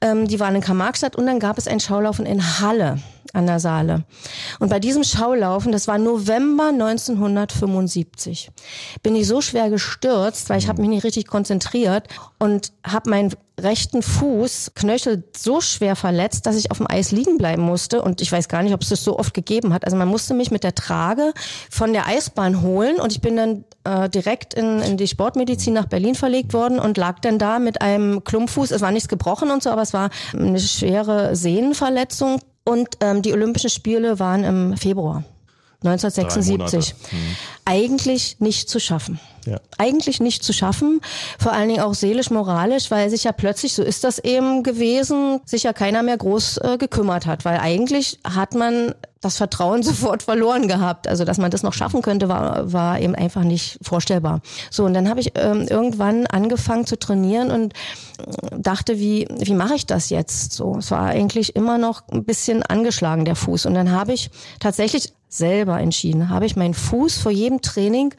[0.01, 2.99] ähm, die waren in Karl-Marx-Stadt, und dann gab es ein Schaulaufen in Halle
[3.31, 4.03] an der Saale.
[4.59, 8.49] Und bei diesem Schaulaufen, das war November 1975,
[9.03, 12.07] bin ich so schwer gestürzt, weil ich habe mich nicht richtig konzentriert
[12.39, 17.37] und habe meinen rechten Fuß Knöchel so schwer verletzt, dass ich auf dem Eis liegen
[17.37, 19.83] bleiben musste und ich weiß gar nicht, ob es das so oft gegeben hat.
[19.85, 21.33] Also man musste mich mit der Trage
[21.69, 25.85] von der Eisbahn holen und ich bin dann äh, direkt in, in die Sportmedizin nach
[25.85, 28.71] Berlin verlegt worden und lag dann da mit einem Klumpfuß.
[28.71, 33.33] Es war nichts gebrochen und so, aber es war eine schwere Sehnenverletzung und ähm, die
[33.33, 35.23] Olympischen Spiele waren im Februar
[35.83, 36.95] 1976.
[37.09, 37.17] Hm.
[37.65, 39.19] Eigentlich nicht zu schaffen.
[39.77, 41.01] Eigentlich nicht zu schaffen,
[41.39, 45.39] vor allen Dingen auch seelisch, moralisch, weil sich ja plötzlich, so ist das eben gewesen,
[45.45, 50.23] sich ja keiner mehr groß äh, gekümmert hat, weil eigentlich hat man das Vertrauen sofort
[50.23, 51.07] verloren gehabt.
[51.07, 54.41] Also, dass man das noch schaffen könnte, war, war eben einfach nicht vorstellbar.
[54.71, 59.53] So, und dann habe ich ähm, irgendwann angefangen zu trainieren und äh, dachte, wie, wie
[59.53, 60.53] mache ich das jetzt?
[60.53, 63.65] So, es war eigentlich immer noch ein bisschen angeschlagen, der Fuß.
[63.65, 64.29] Und dann habe ich
[64.59, 68.13] tatsächlich selber entschieden, habe ich meinen Fuß vor jedem Training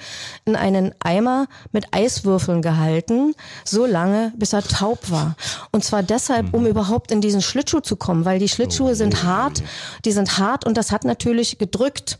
[0.45, 5.37] in einen Eimer mit Eiswürfeln gehalten, so lange, bis er taub war.
[5.73, 6.69] Und zwar deshalb, um mhm.
[6.69, 9.63] überhaupt in diesen Schlittschuh zu kommen, weil die Schlittschuhe sind hart,
[10.05, 12.19] die sind hart und das hat natürlich gedrückt,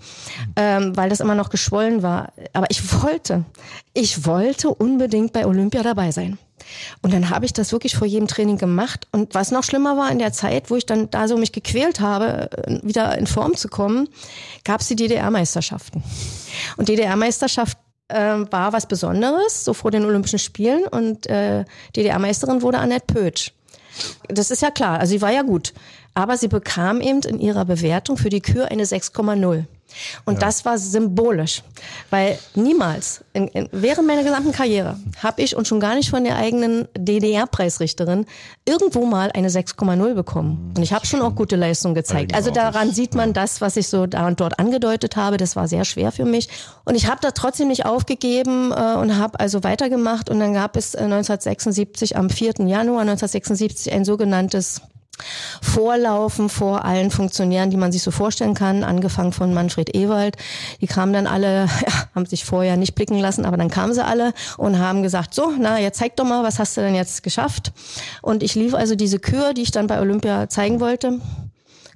[0.57, 2.33] ähm, weil das immer noch geschwollen war.
[2.53, 3.45] Aber ich wollte,
[3.95, 6.39] ich wollte unbedingt bei Olympia dabei sein.
[7.01, 9.07] Und dann habe ich das wirklich vor jedem Training gemacht.
[9.13, 12.01] Und was noch schlimmer war in der Zeit, wo ich dann da so mich gequält
[12.01, 14.09] habe, äh, wieder in Form zu kommen,
[14.65, 16.03] gab es die DDR-Meisterschaften.
[16.77, 20.87] Und DDR-Meisterschaft äh, war was Besonderes, so vor den Olympischen Spielen.
[20.87, 21.65] Und äh,
[21.97, 23.53] DDR-Meisterin wurde Annette Pötsch.
[24.29, 25.73] Das ist ja klar, also sie war ja gut.
[26.15, 29.65] Aber sie bekam eben in ihrer Bewertung für die Kür eine 6,0.
[30.25, 30.41] Und ja.
[30.41, 31.63] das war symbolisch,
[32.11, 36.25] weil niemals, in, in, während meiner gesamten Karriere, habe ich und schon gar nicht von
[36.25, 38.27] der eigenen DDR-Preisrichterin
[38.65, 40.75] irgendwo mal eine 6,0 bekommen.
[40.77, 42.35] Und ich habe schon auch gute Leistungen gezeigt.
[42.35, 45.37] Also daran sieht man das, was ich so da und dort angedeutet habe.
[45.37, 46.49] Das war sehr schwer für mich.
[46.85, 50.31] Und ich habe da trotzdem nicht aufgegeben äh, und habe also weitergemacht.
[50.31, 52.55] Und dann gab es 1976, äh, am 4.
[52.59, 54.83] Januar 1976, ein sogenanntes
[55.63, 60.37] Vorlaufen vor allen Funktionären, die man sich so vorstellen kann, angefangen von Manfred Ewald.
[60.81, 64.05] Die kamen dann alle, ja, haben sich vorher nicht blicken lassen, aber dann kamen sie
[64.05, 67.23] alle und haben gesagt, so, na, jetzt zeig doch mal, was hast du denn jetzt
[67.23, 67.73] geschafft?
[68.23, 71.21] Und ich lief also diese Kür, die ich dann bei Olympia zeigen wollte.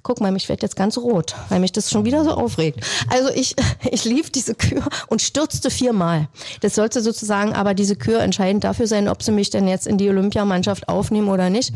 [0.03, 2.81] Guck mal, mich werde jetzt ganz rot, weil mich das schon wieder so aufregt.
[3.09, 3.55] Also ich,
[3.91, 6.27] ich lief diese Kür und stürzte viermal.
[6.59, 9.97] Das sollte sozusagen aber diese Kür entscheidend dafür sein, ob sie mich denn jetzt in
[9.97, 11.73] die Olympiamannschaft aufnehmen oder nicht.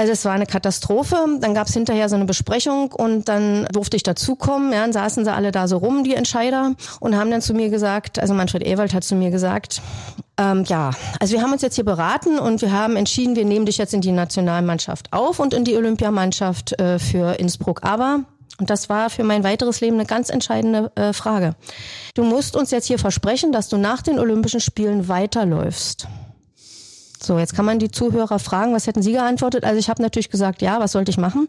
[0.00, 1.14] Also es war eine Katastrophe.
[1.40, 4.72] Dann gab es hinterher so eine Besprechung und dann durfte ich dazukommen.
[4.72, 7.68] Ja, dann saßen sie alle da so rum, die Entscheider, und haben dann zu mir
[7.68, 9.82] gesagt, also Manfred Ewald hat zu mir gesagt,
[10.38, 13.66] ähm, ja, also wir haben uns jetzt hier beraten und wir haben entschieden, wir nehmen
[13.66, 17.84] dich jetzt in die Nationalmannschaft auf und in die Olympiamannschaft äh, für Innsbruck.
[17.84, 18.20] Aber
[18.58, 21.56] und das war für mein weiteres Leben eine ganz entscheidende äh, Frage.
[22.14, 26.08] Du musst uns jetzt hier versprechen, dass du nach den Olympischen Spielen weiterläufst.
[27.22, 29.64] So, jetzt kann man die Zuhörer fragen, was hätten Sie geantwortet?
[29.64, 31.48] Also ich habe natürlich gesagt, ja, was sollte ich machen?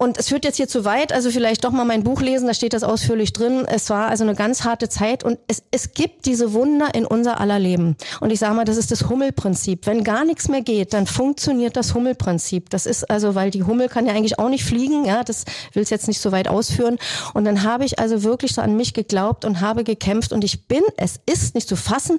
[0.00, 2.54] Und es führt jetzt hier zu weit, also vielleicht doch mal mein Buch lesen, da
[2.54, 3.64] steht das ausführlich drin.
[3.66, 7.40] Es war also eine ganz harte Zeit und es, es gibt diese Wunder in unser
[7.40, 7.96] aller Leben.
[8.20, 9.88] Und ich sage mal, das ist das Hummelprinzip.
[9.88, 12.70] Wenn gar nichts mehr geht, dann funktioniert das Hummelprinzip.
[12.70, 15.82] Das ist also, weil die Hummel kann ja eigentlich auch nicht fliegen, ja, das will
[15.82, 16.96] es jetzt nicht so weit ausführen.
[17.34, 20.68] Und dann habe ich also wirklich so an mich geglaubt und habe gekämpft und ich
[20.68, 22.18] bin, es ist nicht zu fassen,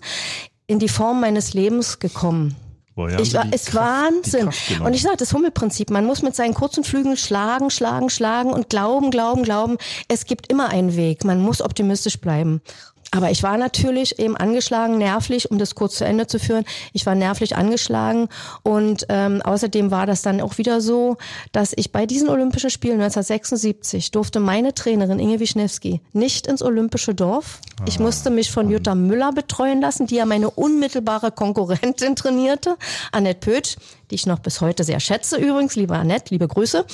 [0.67, 2.57] in die Form meines Lebens gekommen.
[2.99, 4.49] Woher Ich die ist Kraft- Wahnsinn.
[4.83, 8.69] Und ich sage, das Hummelprinzip, man muss mit seinen kurzen Flügeln schlagen, schlagen, schlagen und
[8.69, 9.77] glauben, glauben, glauben.
[10.09, 11.23] Es gibt immer einen Weg.
[11.23, 12.61] Man muss optimistisch bleiben.
[13.11, 16.65] Aber ich war natürlich eben angeschlagen, nervlich, um das kurz zu Ende zu führen.
[16.93, 18.29] Ich war nervlich angeschlagen
[18.63, 21.17] und ähm, außerdem war das dann auch wieder so,
[21.51, 27.15] dass ich bei diesen Olympischen Spielen 1976 durfte meine Trainerin Inge Wischnewski nicht ins Olympische
[27.15, 27.59] Dorf.
[27.87, 32.77] Ich musste mich von Jutta Müller betreuen lassen, die ja meine unmittelbare Konkurrentin trainierte,
[33.11, 33.77] Annette Pötsch,
[34.09, 36.85] die ich noch bis heute sehr schätze übrigens, liebe Annette, liebe Grüße.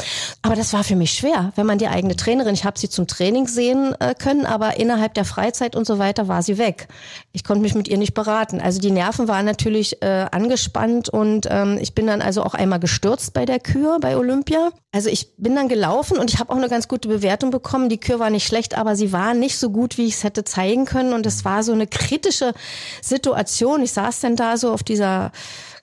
[0.42, 3.08] Aber das war für mich schwer, wenn man die eigene Trainerin, ich habe sie zum
[3.08, 6.88] Training sehen äh, können, aber innerhalb der Freizeit und so weiter war sie weg.
[7.32, 8.60] Ich konnte mich mit ihr nicht beraten.
[8.60, 12.80] Also die Nerven waren natürlich äh, angespannt und ähm, ich bin dann also auch einmal
[12.80, 14.72] gestürzt bei der Kür bei Olympia.
[14.92, 17.90] Also ich bin dann gelaufen und ich habe auch eine ganz gute Bewertung bekommen.
[17.90, 20.44] Die Kür war nicht schlecht, aber sie war nicht so gut, wie ich es hätte
[20.44, 22.54] zeigen können und es war so eine kritische
[23.02, 23.84] Situation.
[23.84, 25.32] Ich saß dann da so auf dieser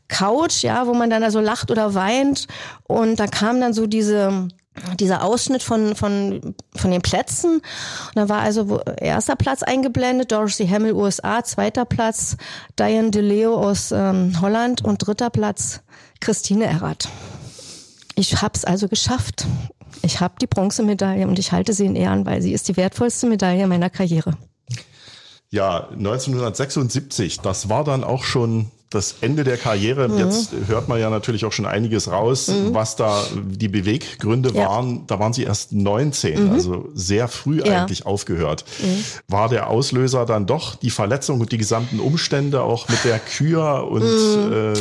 [0.09, 2.47] Couch, ja, wo man dann also lacht oder weint.
[2.85, 4.49] Und da kam dann so diese,
[4.99, 7.57] dieser Ausschnitt von, von, von den Plätzen.
[7.57, 12.37] Und da war also erster Platz eingeblendet, Dorothy Hamill, USA, zweiter Platz
[12.79, 15.81] Diane DeLeo aus ähm, Holland und dritter Platz
[16.21, 17.09] Christine Errath.
[18.15, 19.47] Ich hab's also geschafft.
[20.03, 23.27] Ich habe die Bronzemedaille und ich halte sie in Ehren, weil sie ist die wertvollste
[23.27, 24.37] Medaille meiner Karriere.
[25.51, 30.09] Ja, 1976, das war dann auch schon das Ende der Karriere.
[30.09, 30.19] Mhm.
[30.19, 34.63] Jetzt hört man ja natürlich auch schon einiges raus, was da die Beweggründe Ja.
[34.63, 34.69] Mhm.
[34.69, 35.07] waren.
[35.07, 37.65] Da waren Sie erst 19, also sehr früh Ja.
[37.67, 37.73] Mhm.
[37.83, 38.65] eigentlich aufgehört.
[39.29, 43.89] War der Auslöser dann doch die Verletzung und die gesamten Umstände auch mit der Kür
[43.91, 44.53] und Mhm.
[44.53, 44.73] äh,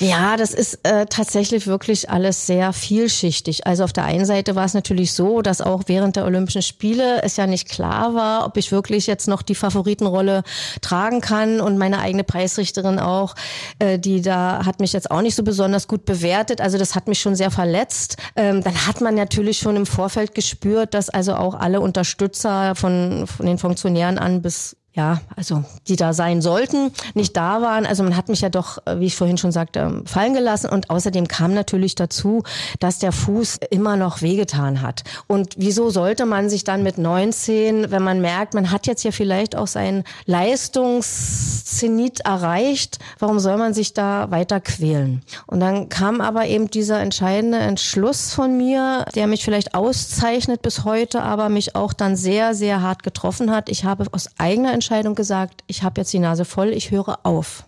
[0.00, 3.66] Ja, das ist äh, tatsächlich wirklich alles sehr vielschichtig.
[3.66, 7.20] Also auf der einen Seite war es natürlich so, dass auch während der Olympischen Spiele
[7.24, 10.44] es ja nicht klar war, ob ich wirklich jetzt noch die Favoritenrolle
[10.82, 13.34] tragen kann und meine eigene Preisrichterin auch,
[13.78, 16.60] äh, die da hat mich jetzt auch nicht so besonders gut bewertet.
[16.60, 18.16] Also das hat mich schon sehr verletzt.
[18.36, 23.26] Ähm, dann hat man natürlich schon im Vorfeld gespürt, dass also auch alle Unterstützer von,
[23.26, 27.86] von den Funktionären an bis ja, also die da sein sollten, nicht da waren.
[27.86, 30.68] Also man hat mich ja doch, äh, wie ich vorhin schon sagte, ähm, fallen gelassen.
[30.68, 32.42] Und außerdem kam natürlich dazu,
[32.80, 35.04] dass der Fuß immer noch wehgetan hat.
[35.28, 39.12] Und wieso sollte man sich dann mit 19, wenn man merkt, man hat jetzt ja
[39.12, 45.22] vielleicht auch seinen Leistungszenit erreicht, warum soll man sich da weiter quälen?
[45.46, 50.82] Und dann kam aber eben dieser entscheidende Entschluss von mir, der mich vielleicht auszeichnet bis
[50.82, 53.68] heute, aber mich auch dann sehr, sehr hart getroffen hat.
[53.68, 57.64] Ich habe aus eigener Entscheidung gesagt, ich habe jetzt die Nase voll, ich höre auf.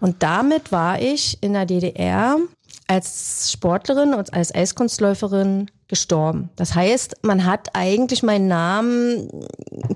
[0.00, 2.38] Und damit war ich in der DDR
[2.86, 6.50] als Sportlerin und als Eiskunstläuferin gestorben.
[6.56, 9.28] Das heißt, man hat eigentlich meinen Namen,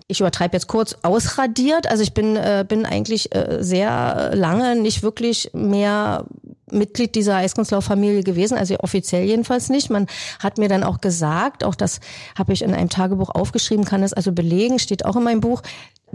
[0.06, 1.88] ich übertreibe jetzt kurz, ausradiert.
[1.88, 6.26] Also ich bin, äh, bin eigentlich äh, sehr lange nicht wirklich mehr
[6.70, 9.90] Mitglied dieser Eiskunstlauffamilie gewesen, also offiziell jedenfalls nicht.
[9.90, 10.06] Man
[10.38, 11.98] hat mir dann auch gesagt, auch das
[12.38, 15.62] habe ich in einem Tagebuch aufgeschrieben, kann es also belegen, steht auch in meinem Buch,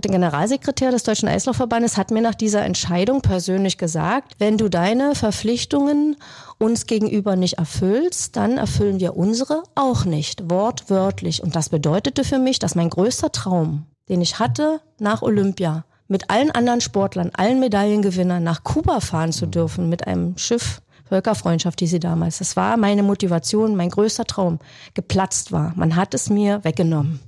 [0.06, 5.16] der Generalsekretär des Deutschen Eislaufverbandes hat mir nach dieser Entscheidung persönlich gesagt, wenn du deine
[5.16, 6.16] Verpflichtungen
[6.60, 11.42] uns gegenüber nicht erfüllst, dann erfüllen wir unsere auch nicht, wortwörtlich.
[11.42, 16.30] Und das bedeutete für mich, dass mein größter Traum, den ich hatte nach Olympia, mit
[16.30, 21.88] allen anderen Sportlern, allen Medaillengewinnern nach Kuba fahren zu dürfen, mit einem Schiff, Völkerfreundschaft, die
[21.88, 22.38] sie damals.
[22.38, 24.60] Das war meine Motivation, mein größter Traum,
[24.94, 25.74] geplatzt war.
[25.76, 27.20] Man hat es mir weggenommen.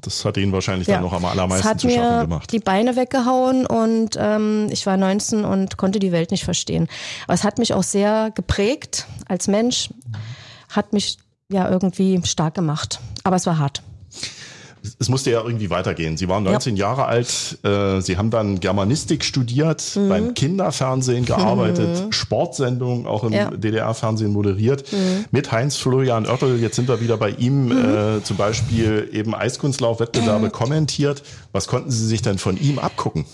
[0.00, 2.52] Das hat Ihnen wahrscheinlich dann noch am allermeisten hat zu schaffen mir gemacht.
[2.52, 6.88] die Beine weggehauen und ähm, ich war 19 und konnte die Welt nicht verstehen.
[7.24, 9.90] Aber es hat mich auch sehr geprägt als Mensch,
[10.70, 13.00] hat mich ja irgendwie stark gemacht.
[13.24, 13.82] Aber es war hart.
[14.98, 16.16] Es musste ja irgendwie weitergehen.
[16.16, 16.86] Sie waren 19 ja.
[16.86, 20.08] Jahre alt, äh, Sie haben dann Germanistik studiert, mhm.
[20.08, 22.12] beim Kinderfernsehen gearbeitet, mhm.
[22.12, 23.50] Sportsendungen auch im ja.
[23.50, 25.24] DDR-Fernsehen moderiert, mhm.
[25.30, 26.60] mit Heinz Florian Oertel.
[26.60, 28.18] Jetzt sind wir wieder bei ihm, mhm.
[28.18, 31.22] äh, zum Beispiel eben Eiskunstlauf-Wettbewerbe kommentiert.
[31.52, 33.24] Was konnten Sie sich denn von ihm abgucken?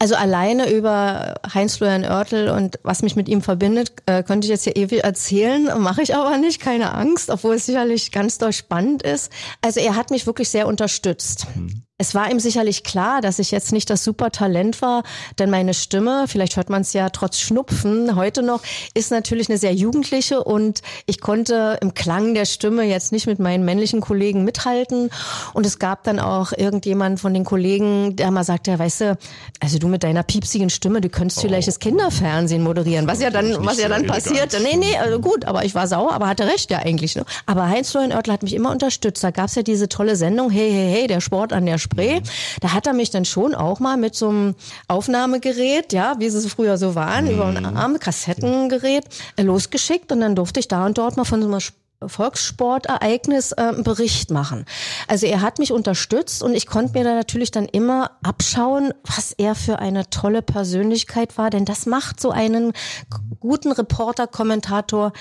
[0.00, 4.64] Also alleine über Heinz-Florian Oertel und was mich mit ihm verbindet, äh, könnte ich jetzt
[4.64, 9.02] hier ewig erzählen, mache ich aber nicht, keine Angst, obwohl es sicherlich ganz doll spannend
[9.02, 9.30] ist.
[9.60, 11.46] Also er hat mich wirklich sehr unterstützt.
[11.54, 11.82] Mhm.
[12.00, 15.02] Es war ihm sicherlich klar, dass ich jetzt nicht das super Talent war,
[15.38, 18.62] denn meine Stimme, vielleicht hört man es ja trotz Schnupfen heute noch,
[18.94, 23.38] ist natürlich eine sehr jugendliche und ich konnte im Klang der Stimme jetzt nicht mit
[23.38, 25.10] meinen männlichen Kollegen mithalten.
[25.52, 29.18] Und es gab dann auch irgendjemand von den Kollegen, der mal sagte, ja, weißt du,
[29.60, 31.42] also du mit deiner piepsigen Stimme, du könntest oh.
[31.42, 34.56] vielleicht das Kinderfernsehen moderieren, was ja dann, was ja dann passiert.
[34.62, 37.14] Nee, nee, also gut, aber ich war sauer, aber hatte recht ja eigentlich.
[37.14, 37.26] Ne?
[37.44, 39.22] Aber Heinz-Florian Oertel hat mich immer unterstützt.
[39.22, 42.22] Da gab's ja diese tolle Sendung, hey, hey, hey, der Sport an der Sport Spray.
[42.60, 44.54] Da hat er mich dann schon auch mal mit so einem
[44.88, 47.30] Aufnahmegerät, ja, wie sie früher so waren, mhm.
[47.32, 49.04] über einen Arm, Kassettengerät,
[49.36, 51.60] äh, losgeschickt und dann durfte ich da und dort mal von so einem
[52.06, 54.64] Volkssportereignis äh, einen Bericht machen.
[55.06, 59.32] Also er hat mich unterstützt und ich konnte mir da natürlich dann immer abschauen, was
[59.32, 62.72] er für eine tolle Persönlichkeit war, denn das macht so einen
[63.40, 65.12] guten Reporter, Kommentator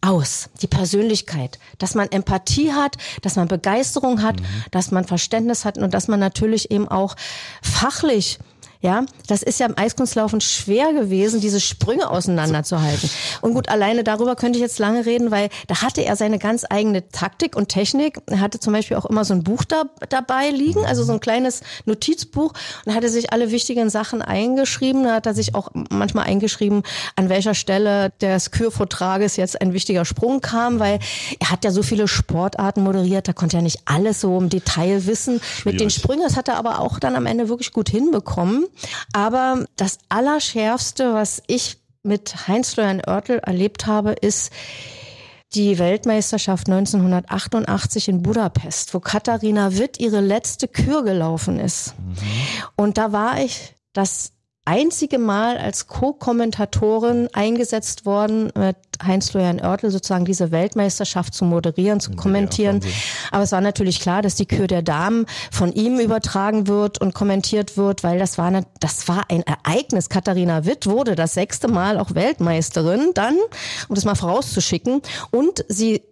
[0.00, 4.46] aus, die Persönlichkeit, dass man Empathie hat, dass man Begeisterung hat, mhm.
[4.70, 7.16] dass man Verständnis hat und dass man natürlich eben auch
[7.62, 8.38] fachlich
[8.82, 13.10] ja, das ist ja im Eiskunstlaufen schwer gewesen, diese Sprünge auseinanderzuhalten.
[13.42, 16.64] Und gut, alleine darüber könnte ich jetzt lange reden, weil da hatte er seine ganz
[16.68, 18.20] eigene Taktik und Technik.
[18.26, 21.20] Er hatte zum Beispiel auch immer so ein Buch da, dabei liegen, also so ein
[21.20, 22.54] kleines Notizbuch
[22.86, 25.04] und hatte sich alle wichtigen Sachen eingeschrieben.
[25.04, 26.82] Da hat er sich auch manchmal eingeschrieben,
[27.16, 31.00] an welcher Stelle des Kürvortrages jetzt ein wichtiger Sprung kam, weil
[31.38, 35.04] er hat ja so viele Sportarten moderiert, da konnte er nicht alles so im Detail
[35.04, 35.38] wissen.
[35.42, 35.64] Schwierig.
[35.66, 38.69] Mit den Sprüngen, das hat er aber auch dann am Ende wirklich gut hinbekommen.
[39.12, 44.52] Aber das Allerschärfste, was ich mit Heinz-Florian Oertel erlebt habe, ist
[45.54, 51.94] die Weltmeisterschaft 1988 in Budapest, wo Katharina Witt ihre letzte Kür gelaufen ist.
[51.98, 52.16] Mhm.
[52.76, 54.32] Und da war ich das
[54.64, 62.12] einzige Mal als Co-Kommentatorin eingesetzt worden, mit Heinz-Florian Oertel sozusagen diese Weltmeisterschaft zu moderieren, zu
[62.12, 62.80] kommentieren.
[63.30, 67.14] Aber es war natürlich klar, dass die Kür der Damen von ihm übertragen wird und
[67.14, 70.08] kommentiert wird, weil das war, eine, das war ein Ereignis.
[70.08, 73.36] Katharina Witt wurde das sechste Mal auch Weltmeisterin dann,
[73.88, 75.00] um das mal vorauszuschicken.
[75.30, 76.02] Und sie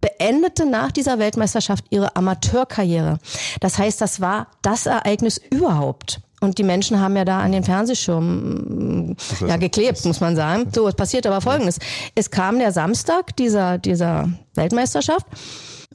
[0.00, 3.18] beendete nach dieser Weltmeisterschaft ihre Amateurkarriere.
[3.60, 6.20] Das heißt, das war das Ereignis überhaupt.
[6.44, 9.16] Und die Menschen haben ja da an den Fernsehschirmen
[9.48, 10.66] ja, geklebt, muss man sagen.
[10.74, 11.78] So, es passiert aber Folgendes.
[12.14, 15.26] Es kam der Samstag dieser, dieser Weltmeisterschaft.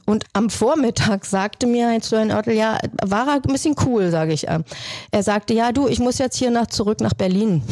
[0.06, 4.48] Und am Vormittag sagte mir Heinz-Florian Oertel, ja, war er ein bisschen cool, sage ich.
[4.48, 7.62] Er sagte, ja, du, ich muss jetzt hier nach, zurück nach Berlin.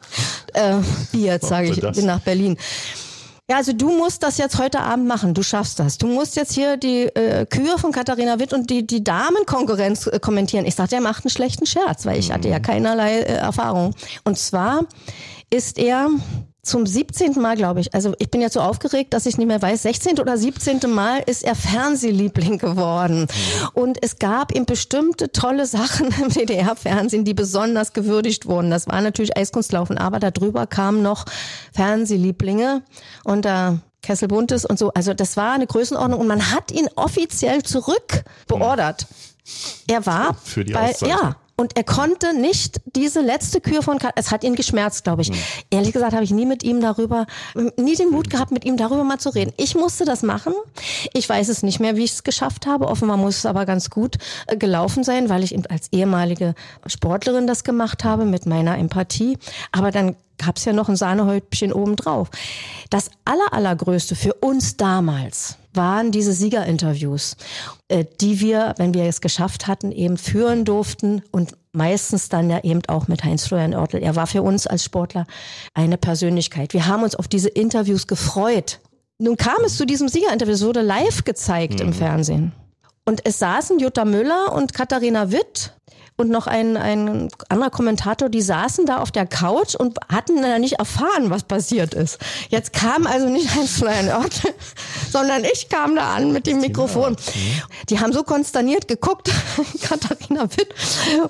[0.54, 0.76] äh,
[1.10, 2.56] wie jetzt, sage ich, bin nach Berlin.
[3.50, 5.34] Ja, also du musst das jetzt heute Abend machen.
[5.34, 5.98] Du schaffst das.
[5.98, 10.20] Du musst jetzt hier die äh, Kühe von Katharina Witt und die, die Damenkonkurrenz äh,
[10.20, 10.64] kommentieren.
[10.64, 12.34] Ich sagte, er macht einen schlechten Scherz, weil ich mhm.
[12.34, 12.62] hatte ja mhm.
[12.62, 13.94] keinerlei äh, Erfahrung.
[14.24, 14.86] Und zwar
[15.50, 16.08] ist er
[16.62, 17.40] zum 17.
[17.40, 17.92] Mal, glaube ich.
[17.92, 19.82] Also ich bin jetzt so aufgeregt, dass ich nicht mehr weiß.
[19.82, 20.20] 16.
[20.20, 20.78] oder 17.
[20.88, 23.26] Mal ist er Fernsehliebling geworden.
[23.74, 28.70] Und es gab ihm bestimmte tolle Sachen im DDR-Fernsehen, die besonders gewürdigt wurden.
[28.70, 31.24] Das war natürlich Eiskunstlaufen, aber darüber kamen noch
[31.74, 32.82] Fernsehlieblinge
[33.24, 34.92] und da Kessel Buntes und so.
[34.92, 39.06] Also das war eine Größenordnung und man hat ihn offiziell zurück beordert.
[39.88, 44.14] Er war für die bei, ja, und er konnte nicht diese letzte Kür von Kat
[44.16, 45.30] es hat ihn geschmerzt, glaube ich.
[45.30, 45.36] Mhm.
[45.70, 47.26] Ehrlich gesagt habe ich nie mit ihm darüber,
[47.76, 49.52] nie den Mut gehabt, mit ihm darüber mal zu reden.
[49.58, 50.54] Ich musste das machen.
[51.14, 52.88] Ich weiß es nicht mehr, wie ich es geschafft habe.
[52.88, 54.16] Offenbar muss es aber ganz gut
[54.48, 59.38] äh, gelaufen sein, weil ich als ehemalige Sportlerin das gemacht habe mit meiner Empathie.
[59.70, 62.28] Aber dann gab es ja noch ein Sahnehäubchen obendrauf.
[62.90, 67.36] Das aller, allergrößte für uns damals waren diese Siegerinterviews,
[67.88, 72.60] äh, die wir, wenn wir es geschafft hatten, eben führen durften und meistens dann ja
[72.62, 74.02] eben auch mit Heinz-Florian Oertel.
[74.02, 75.26] Er war für uns als Sportler
[75.74, 76.74] eine Persönlichkeit.
[76.74, 78.80] Wir haben uns auf diese Interviews gefreut.
[79.18, 81.86] Nun kam es zu diesem Siegerinterview, es wurde live gezeigt mhm.
[81.86, 82.52] im Fernsehen.
[83.04, 85.74] Und es saßen Jutta Müller und Katharina Witt
[86.22, 90.60] und noch ein, ein anderer Kommentator, die saßen da auf der Couch und hatten dann
[90.60, 92.18] nicht erfahren, was passiert ist.
[92.48, 94.40] Jetzt kam also nicht ein Florian Ort,
[95.10, 97.16] sondern ich kam da an mit dem Mikrofon.
[97.88, 99.30] Die haben so konsterniert geguckt,
[99.82, 100.68] Katharina Witt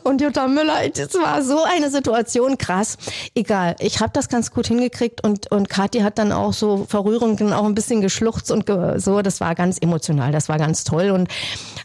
[0.02, 0.88] und Jutta Müller.
[0.90, 2.98] Das war so eine Situation, krass.
[3.34, 7.40] Egal, ich habe das ganz gut hingekriegt und, und Kathi hat dann auch so verrührend
[7.52, 9.22] auch ein bisschen geschluchzt und ge so.
[9.22, 11.10] Das war ganz emotional, das war ganz toll.
[11.10, 11.28] Und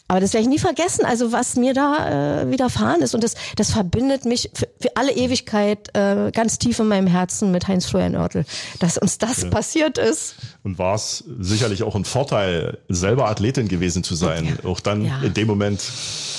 [0.10, 3.16] aber das werde ich nie vergessen, also was mir da äh, widerfahren ist.
[3.16, 7.52] Und das, das verbindet mich für, für alle Ewigkeit äh, ganz tief in meinem Herzen
[7.52, 8.46] mit Heinz-Florian Oertel,
[8.80, 9.50] dass uns das ja.
[9.50, 10.36] passiert ist.
[10.64, 14.70] Und war es sicherlich auch ein Vorteil, selber Athletin gewesen zu sein, ja.
[14.70, 15.22] auch dann ja.
[15.22, 15.82] in dem Moment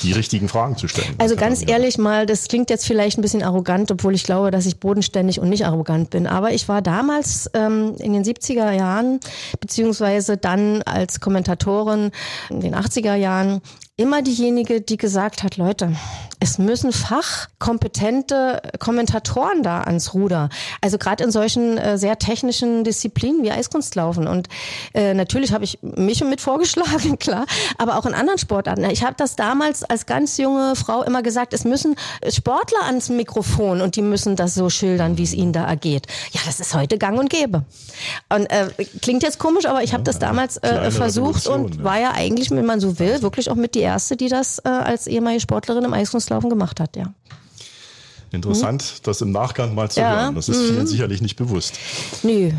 [0.02, 1.14] die richtigen Fragen zu stellen.
[1.18, 4.66] Also ganz ehrlich mal, das klingt jetzt vielleicht ein bisschen arrogant, obwohl ich glaube, dass
[4.66, 6.26] ich bodenständig und nicht arrogant bin.
[6.26, 9.20] Aber ich war damals ähm, in den 70er Jahren,
[9.60, 12.10] beziehungsweise dann als Kommentatorin
[12.50, 13.60] in den 80er Jahren
[13.98, 15.92] immer diejenige, die gesagt hat, Leute,
[16.38, 20.50] es müssen fachkompetente Kommentatoren da ans Ruder.
[20.80, 24.28] Also gerade in solchen äh, sehr technischen Disziplinen wie Eiskunstlaufen.
[24.28, 24.48] Und
[24.94, 27.44] äh, natürlich habe ich mich mit vorgeschlagen, klar,
[27.76, 28.84] aber auch in anderen Sportarten.
[28.84, 31.96] Ich habe das damals als ganz junge Frau immer gesagt, es müssen
[32.28, 36.06] Sportler ans Mikrofon und die müssen das so schildern, wie es ihnen da ergeht.
[36.30, 37.64] Ja, das ist heute gang und gäbe.
[38.28, 38.68] Und äh,
[39.02, 42.64] klingt jetzt komisch, aber ich habe das damals äh, versucht und war ja eigentlich, wenn
[42.64, 45.92] man so will, wirklich auch mit die erste, die das äh, als ehemalige Sportlerin im
[45.92, 47.12] Eiskunstlaufen gemacht hat, ja.
[48.30, 49.02] Interessant, mhm.
[49.04, 50.22] das im Nachgang mal zu ja.
[50.22, 50.34] hören.
[50.34, 50.66] Das ist mhm.
[50.66, 51.78] vielen sicherlich nicht bewusst.
[52.22, 52.52] Nö.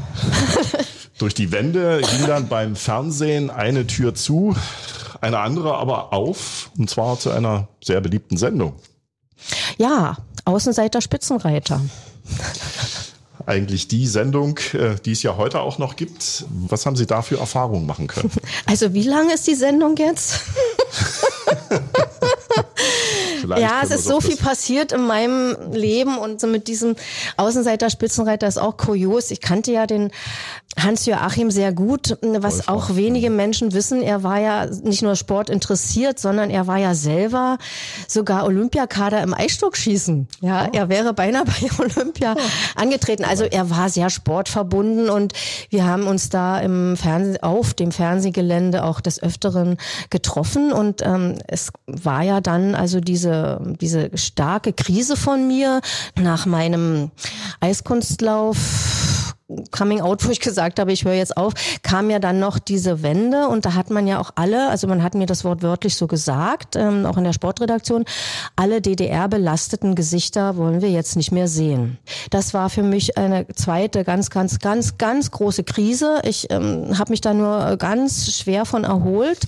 [1.19, 4.55] Durch die Wände ging dann beim Fernsehen eine Tür zu,
[5.21, 8.73] eine andere aber auf, und zwar zu einer sehr beliebten Sendung.
[9.77, 11.81] Ja, Außenseiter Spitzenreiter
[13.49, 16.45] eigentlich die Sendung, äh, die es ja heute auch noch gibt.
[16.67, 18.31] Was haben Sie da für Erfahrungen machen können?
[18.65, 20.41] Also wie lange ist die Sendung jetzt?
[23.57, 26.95] Ja, es ist so viel passiert in meinem Leben und so mit diesem
[27.37, 29.31] Außenseiter, Spitzenreiter ist auch kurios.
[29.31, 30.11] Ich kannte ja den
[30.77, 34.01] Hans-Joachim sehr gut, was auch wenige Menschen wissen.
[34.01, 37.57] Er war ja nicht nur Sport interessiert, sondern er war ja selber
[38.07, 40.27] sogar Olympiakader im Eisstockschießen.
[40.41, 40.75] Ja, oh.
[40.75, 42.81] er wäre beinahe bei Olympia oh.
[42.81, 43.25] angetreten.
[43.25, 45.33] Also er war sehr sportverbunden und
[45.69, 49.77] wir haben uns da im Fernsehen, auf dem Fernsehgelände auch des Öfteren
[50.09, 55.81] getroffen und ähm, es war ja dann also diese, diese starke Krise von mir
[56.15, 57.11] nach meinem
[57.59, 58.57] Eiskunstlauf
[59.71, 63.01] Coming Out, wo ich gesagt habe, ich höre jetzt auf, kam ja dann noch diese
[63.01, 65.95] Wende und da hat man ja auch alle, also man hat mir das Wort wörtlich
[65.95, 68.05] so gesagt, ähm, auch in der Sportredaktion,
[68.55, 71.97] alle DDR-belasteten Gesichter wollen wir jetzt nicht mehr sehen.
[72.29, 76.19] Das war für mich eine zweite ganz, ganz, ganz, ganz große Krise.
[76.23, 79.39] Ich ähm, habe mich da nur ganz schwer von erholt.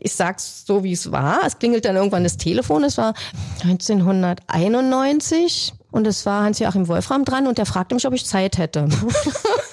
[0.00, 1.40] Ich sag's so, wie es war.
[1.44, 2.84] Es klingelt dann irgendwann das Telefon.
[2.84, 3.14] Es war
[3.62, 8.88] 1991 und es war Hans-Joachim Wolfram dran und der fragte mich, ob ich Zeit hätte.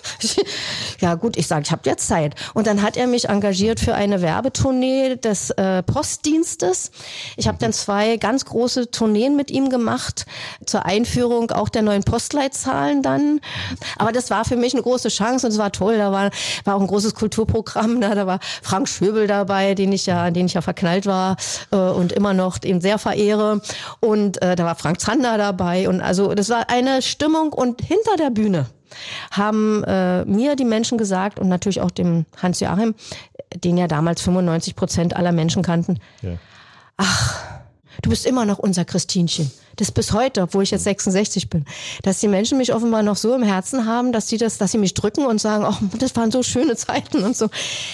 [1.00, 2.36] ja gut, ich sage, ich habe jetzt Zeit.
[2.54, 6.92] Und dann hat er mich engagiert für eine Werbetournee des äh, Postdienstes.
[7.38, 10.26] Ich habe dann zwei ganz große Tourneen mit ihm gemacht
[10.66, 13.40] zur Einführung auch der neuen Postleitzahlen dann.
[13.98, 15.98] Aber das war für mich eine große Chance und es war toll.
[15.98, 16.32] Da war,
[16.66, 18.02] war auch ein großes Kulturprogramm.
[18.02, 21.38] Da, da war Frank Schöbel dabei, den ich ja, an den ich ja verknallt war
[21.72, 23.62] äh, und immer noch ihn sehr verehre.
[24.00, 28.16] Und äh, da war Frank Zander dabei und also das war eine Stimmung und hinter
[28.18, 28.68] der Bühne
[29.32, 32.96] haben äh, mir die Menschen gesagt und natürlich auch dem Hans-Joachim,
[33.56, 36.32] den ja damals 95 Prozent aller Menschen kannten, ja.
[36.98, 37.44] ach,
[38.02, 41.66] du bist immer noch unser Christinchen das bis heute, obwohl ich jetzt 66 bin,
[42.04, 44.78] dass die Menschen mich offenbar noch so im Herzen haben, dass sie das, dass sie
[44.78, 47.50] mich drücken und sagen, oh, das waren so schöne Zeiten und so.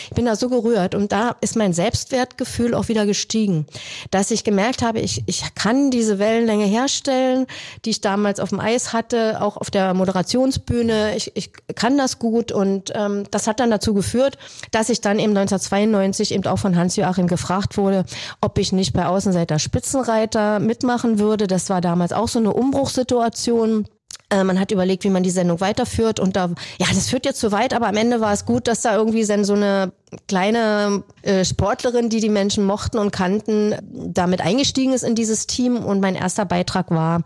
[0.10, 3.68] Ich bin da so gerührt und da ist mein Selbstwertgefühl auch wieder gestiegen,
[4.12, 7.46] dass ich gemerkt habe, ich, ich kann diese Wellenlänge herstellen,
[7.86, 11.16] die ich damals auf dem Eis hatte, auch auf der Moderationsbühne.
[11.16, 14.38] Ich, ich kann das gut und ähm, das hat dann dazu geführt,
[14.72, 18.06] dass ich dann eben 1992 eben auch von Hans-Joachim gefragt wurde,
[18.42, 21.48] ob ich nicht bei Außenseiter Spitzenreiter mitmachen würde.
[21.48, 23.86] Das war war damals auch so eine Umbruchssituation.
[24.30, 27.42] Äh, man hat überlegt, wie man die Sendung weiterführt und da, ja, das führt jetzt
[27.42, 29.92] zu weit, aber am Ende war es gut, dass da irgendwie so eine
[30.30, 35.76] kleine äh, Sportlerin, die die Menschen mochten und kannten, damit eingestiegen ist in dieses Team
[35.76, 37.24] und mein erster Beitrag war,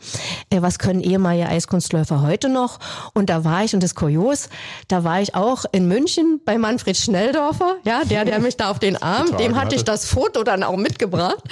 [0.49, 2.79] äh, was können ehemalige Eiskunstläufer heute noch?
[3.13, 4.49] Und da war ich, und das Kurios,
[4.87, 8.79] da war ich auch in München bei Manfred Schnelldorfer, ja, der, der mich da auf
[8.79, 11.43] den Arm, dem hatte ich das Foto dann auch mitgebracht.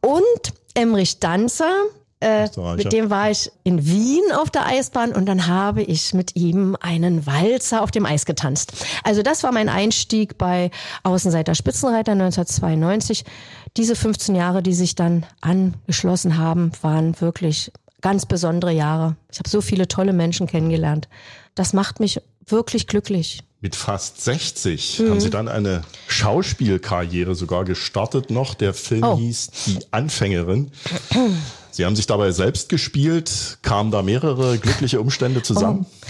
[0.00, 1.72] Und Emrich Danzer,
[2.20, 6.36] äh, mit dem war ich in Wien auf der Eisbahn und dann habe ich mit
[6.36, 8.72] ihm einen Walzer auf dem Eis getanzt.
[9.02, 10.70] Also das war mein Einstieg bei
[11.02, 13.24] Außenseiter Spitzenreiter 1992.
[13.76, 19.16] Diese 15 Jahre, die sich dann angeschlossen haben, waren wirklich ganz besondere Jahre.
[19.32, 21.08] Ich habe so viele tolle Menschen kennengelernt.
[21.54, 23.42] Das macht mich wirklich glücklich.
[23.60, 25.10] Mit fast 60 mhm.
[25.10, 28.54] haben Sie dann eine Schauspielkarriere sogar gestartet noch.
[28.54, 29.16] Der Film oh.
[29.16, 30.70] hieß Die Anfängerin.
[31.74, 33.58] Sie haben sich dabei selbst gespielt.
[33.62, 35.86] Kamen da mehrere glückliche Umstände zusammen?
[35.90, 36.06] Oh.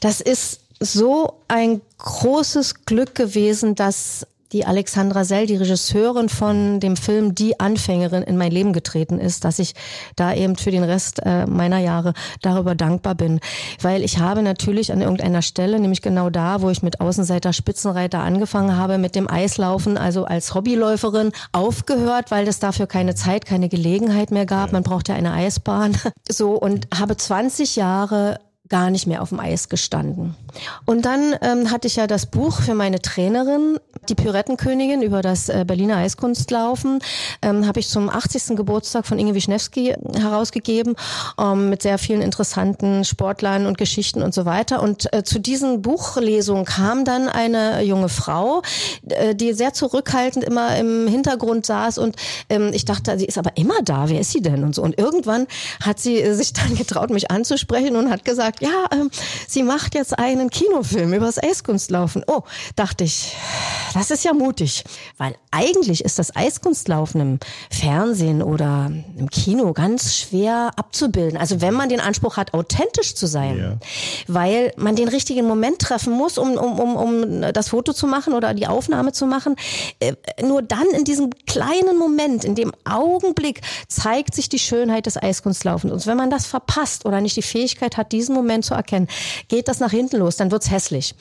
[0.00, 6.96] Das ist so ein großes Glück gewesen, dass die Alexandra Sell, die Regisseurin von dem
[6.96, 9.74] Film Die Anfängerin in mein Leben getreten ist, dass ich
[10.14, 13.40] da eben für den Rest äh, meiner Jahre darüber dankbar bin.
[13.82, 18.20] Weil ich habe natürlich an irgendeiner Stelle, nämlich genau da, wo ich mit Außenseiter Spitzenreiter
[18.20, 23.68] angefangen habe, mit dem Eislaufen, also als Hobbyläuferin, aufgehört, weil es dafür keine Zeit, keine
[23.68, 24.70] Gelegenheit mehr gab.
[24.70, 25.96] Man braucht ja eine Eisbahn.
[26.30, 28.38] So, und habe 20 Jahre
[28.68, 30.34] gar nicht mehr auf dem Eis gestanden.
[30.86, 35.48] Und dann ähm, hatte ich ja das Buch für meine Trainerin, die Pyrettenkönigin, über das
[35.48, 37.00] äh, Berliner Eiskunstlaufen,
[37.42, 38.56] ähm, habe ich zum 80.
[38.56, 40.94] Geburtstag von Inge Wischnewski herausgegeben,
[41.38, 44.82] ähm, mit sehr vielen interessanten Sportlern und Geschichten und so weiter.
[44.82, 48.62] Und äh, zu diesen Buchlesungen kam dann eine junge Frau,
[49.08, 52.16] äh, die sehr zurückhaltend immer im Hintergrund saß und
[52.48, 54.82] ähm, ich dachte, sie ist aber immer da, wer ist sie denn und so.
[54.82, 55.46] Und irgendwann
[55.82, 59.10] hat sie äh, sich dann getraut, mich anzusprechen und hat gesagt, ja, ähm,
[59.48, 62.24] sie macht jetzt einen Kinofilm über das Eiskunstlaufen.
[62.26, 62.42] Oh,
[62.76, 63.36] dachte ich,
[63.94, 64.84] das ist ja mutig,
[65.18, 67.38] weil eigentlich ist das Eiskunstlaufen im
[67.70, 71.38] Fernsehen oder im Kino ganz schwer abzubilden.
[71.38, 73.76] Also wenn man den Anspruch hat, authentisch zu sein, ja.
[74.26, 78.34] weil man den richtigen Moment treffen muss, um, um, um, um das Foto zu machen
[78.34, 79.56] oder die Aufnahme zu machen.
[80.00, 85.16] Äh, nur dann in diesem kleinen Moment, in dem Augenblick zeigt sich die Schönheit des
[85.16, 85.92] Eiskunstlaufens.
[85.92, 89.08] Und wenn man das verpasst oder nicht die Fähigkeit hat, diesen Moment Moment zu erkennen.
[89.48, 91.14] Geht das nach hinten los, dann wird's hässlich.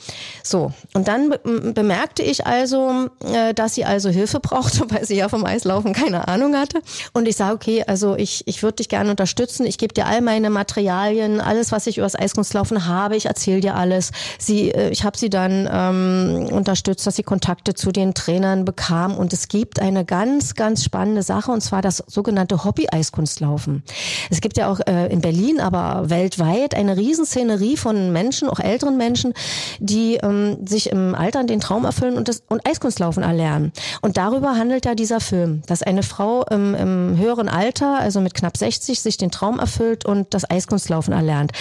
[0.43, 1.33] So, und dann
[1.73, 6.27] bemerkte ich also, äh, dass sie also Hilfe brauchte, weil sie ja vom Eislaufen keine
[6.27, 6.81] Ahnung hatte.
[7.13, 9.65] Und ich sage, okay, also ich, ich würde dich gerne unterstützen.
[9.65, 13.15] Ich gebe dir all meine Materialien, alles, was ich über das Eiskunstlaufen habe.
[13.15, 14.11] Ich erzähle dir alles.
[14.37, 19.15] Sie, äh, ich habe sie dann ähm, unterstützt, dass sie Kontakte zu den Trainern bekam.
[19.15, 23.83] Und es gibt eine ganz, ganz spannende Sache, und zwar das sogenannte Hobby-Eiskunstlaufen.
[24.29, 28.59] Es gibt ja auch äh, in Berlin, aber weltweit eine riesen Riesenszenerie von Menschen, auch
[28.59, 29.33] älteren Menschen,
[29.79, 33.71] die ähm, sich im Alter den Traum erfüllen und, das, und Eiskunstlaufen erlernen.
[34.01, 38.33] Und darüber handelt ja dieser Film, dass eine Frau im, im höheren Alter, also mit
[38.33, 41.51] knapp 60, sich den Traum erfüllt und das Eiskunstlaufen erlernt.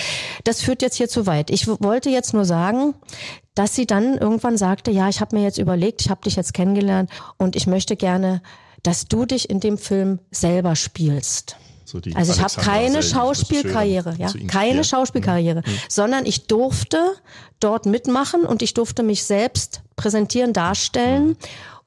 [0.45, 1.51] Das führt jetzt hier zu weit.
[1.51, 2.95] Ich wollte jetzt nur sagen,
[3.55, 6.55] dass sie dann irgendwann sagte, ja, ich habe mir jetzt überlegt, ich habe dich jetzt
[6.55, 8.41] kennengelernt und ich möchte gerne,
[8.83, 11.57] dass du dich in dem Film selber spielst.
[11.85, 15.79] So also ich habe keine Schauspielkarriere, ja, keine Schauspielkarriere, mhm.
[15.89, 16.99] sondern ich durfte
[17.61, 21.29] dort mitmachen und ich durfte mich selbst präsentieren, darstellen.
[21.29, 21.37] Mhm.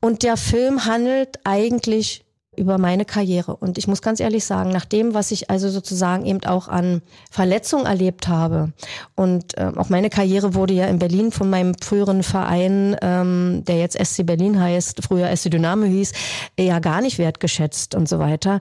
[0.01, 2.24] Und der Film handelt eigentlich
[2.57, 3.55] über meine Karriere.
[3.55, 7.01] Und ich muss ganz ehrlich sagen, nach dem, was ich also sozusagen eben auch an
[7.31, 8.73] Verletzungen erlebt habe
[9.15, 13.77] und äh, auch meine Karriere wurde ja in Berlin von meinem früheren Verein, ähm, der
[13.77, 16.11] jetzt SC Berlin heißt, früher SC Dynamo hieß,
[16.59, 18.59] ja gar nicht wertgeschätzt und so weiter.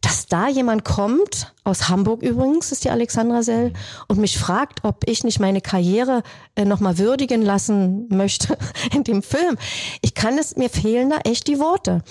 [0.00, 3.72] Dass da jemand kommt, aus Hamburg übrigens ist die Alexandra Sell,
[4.08, 6.22] und mich fragt, ob ich nicht meine Karriere
[6.54, 8.56] äh, nochmal würdigen lassen möchte
[8.94, 9.56] in dem Film.
[10.02, 12.02] Ich kann es, mir fehlen da echt die Worte.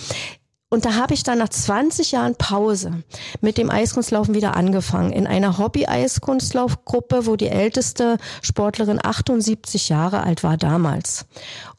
[0.76, 3.01] Und da habe ich dann nach 20 Jahren Pause
[3.39, 5.13] mit dem Eiskunstlaufen wieder angefangen.
[5.13, 11.28] In einer Hobby-Eiskunstlaufgruppe, wo die älteste Sportlerin 78 Jahre alt war damals.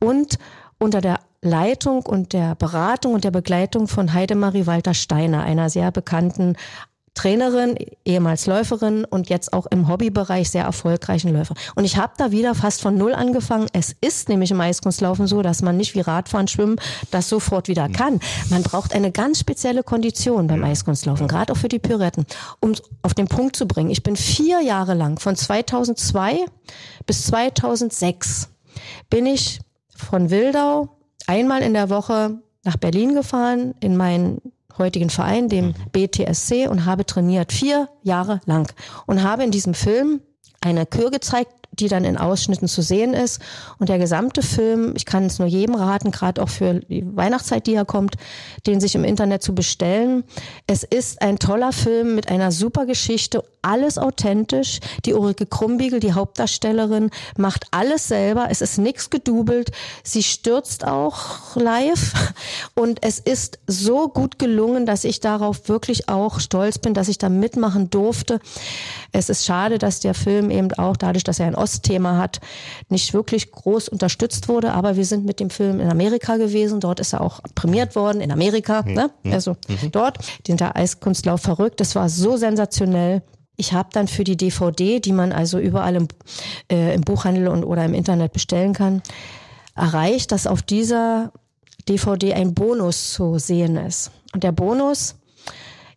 [0.00, 0.38] Und
[0.78, 5.90] unter der Leitung und der Beratung und der Begleitung von Heidemarie Walter Steiner, einer sehr
[5.90, 6.56] bekannten
[7.16, 11.54] Trainerin, ehemals Läuferin und jetzt auch im Hobbybereich sehr erfolgreichen Läufer.
[11.74, 13.66] Und ich habe da wieder fast von null angefangen.
[13.72, 16.76] Es ist nämlich im Eiskunstlaufen so, dass man nicht wie Radfahren, Schwimmen
[17.10, 18.20] das sofort wieder kann.
[18.50, 22.26] Man braucht eine ganz spezielle Kondition beim Eiskunstlaufen, gerade auch für die Pyretten,
[22.60, 23.90] um auf den Punkt zu bringen.
[23.90, 26.44] Ich bin vier Jahre lang, von 2002
[27.06, 28.50] bis 2006,
[29.08, 29.60] bin ich
[29.96, 34.40] von Wildau einmal in der Woche nach Berlin gefahren, in meinen
[34.78, 35.74] heutigen Verein, dem mhm.
[35.92, 38.72] BTSC, und habe trainiert vier Jahre lang
[39.06, 40.20] und habe in diesem Film
[40.60, 43.40] eine Kür gezeigt, die dann in Ausschnitten zu sehen ist.
[43.78, 47.66] Und der gesamte Film, ich kann es nur jedem raten, gerade auch für die Weihnachtszeit,
[47.66, 48.16] die ja kommt,
[48.66, 50.24] den sich im Internet zu bestellen.
[50.66, 54.80] Es ist ein toller Film mit einer super Geschichte, alles authentisch.
[55.04, 58.46] Die Ulrike Krumbiegel, die Hauptdarstellerin, macht alles selber.
[58.50, 59.72] Es ist nichts gedubelt.
[60.04, 62.12] Sie stürzt auch live.
[62.74, 67.18] Und es ist so gut gelungen, dass ich darauf wirklich auch stolz bin, dass ich
[67.18, 68.40] da mitmachen durfte.
[69.12, 72.38] Es ist schade, dass der Film eben auch dadurch, dass er ein Ostthema hat,
[72.88, 74.72] nicht wirklich groß unterstützt wurde.
[74.72, 76.78] Aber wir sind mit dem Film in Amerika gewesen.
[76.78, 78.82] Dort ist er auch prämiert worden, in Amerika.
[78.82, 78.94] Mhm.
[78.94, 79.10] Ne?
[79.32, 79.90] Also mhm.
[79.90, 80.18] dort.
[80.46, 81.80] Den der Eiskunstlauf verrückt.
[81.80, 83.22] Das war so sensationell.
[83.56, 86.08] ich habe dann für die DVD, die man also überall im,
[86.70, 89.02] äh, im Buchhandel und oder im Internet bestellen kann,
[89.74, 91.32] erreicht, dass auf dieser
[91.88, 94.10] DVD ein Bonus zu sehen ist.
[94.32, 95.16] Und der Bonus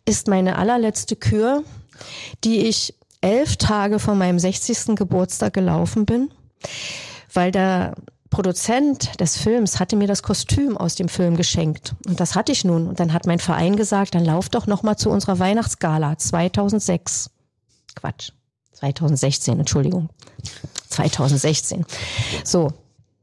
[0.06, 1.62] ist meine allerletzte Kür,
[2.44, 4.96] die ich elf Tage vor meinem 60.
[4.96, 6.30] Geburtstag gelaufen bin,
[7.32, 7.94] weil der
[8.30, 12.64] Produzent des Films hatte mir das Kostüm aus dem Film geschenkt und das hatte ich
[12.64, 16.16] nun und dann hat mein Verein gesagt, dann lauf doch noch mal zu unserer Weihnachtsgala
[16.16, 17.30] 2006.
[17.96, 18.30] Quatsch.
[18.72, 20.08] 2016, Entschuldigung.
[20.88, 21.84] 2016.
[22.44, 22.72] So,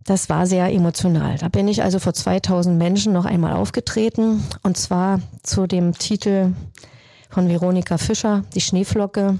[0.03, 1.37] das war sehr emotional.
[1.37, 6.53] Da bin ich also vor 2000 Menschen noch einmal aufgetreten und zwar zu dem Titel
[7.29, 9.39] von Veronika Fischer, Die Schneeflocke.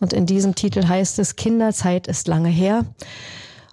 [0.00, 2.84] Und in diesem Titel heißt es, Kinderzeit ist lange her.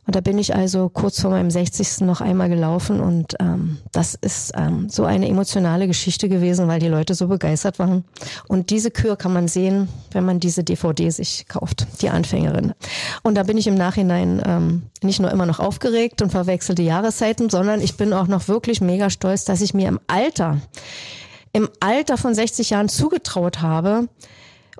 [0.09, 2.01] Und da bin ich also kurz vor meinem 60.
[2.01, 6.87] noch einmal gelaufen und ähm, das ist ähm, so eine emotionale Geschichte gewesen, weil die
[6.87, 8.05] Leute so begeistert waren.
[8.47, 12.73] Und diese Kür kann man sehen, wenn man diese DVD sich kauft, die Anfängerin.
[13.21, 16.85] Und da bin ich im Nachhinein ähm, nicht nur immer noch aufgeregt und verwechsel die
[16.85, 20.57] Jahreszeiten, sondern ich bin auch noch wirklich mega stolz, dass ich mir im Alter,
[21.53, 24.07] im Alter von 60 Jahren zugetraut habe,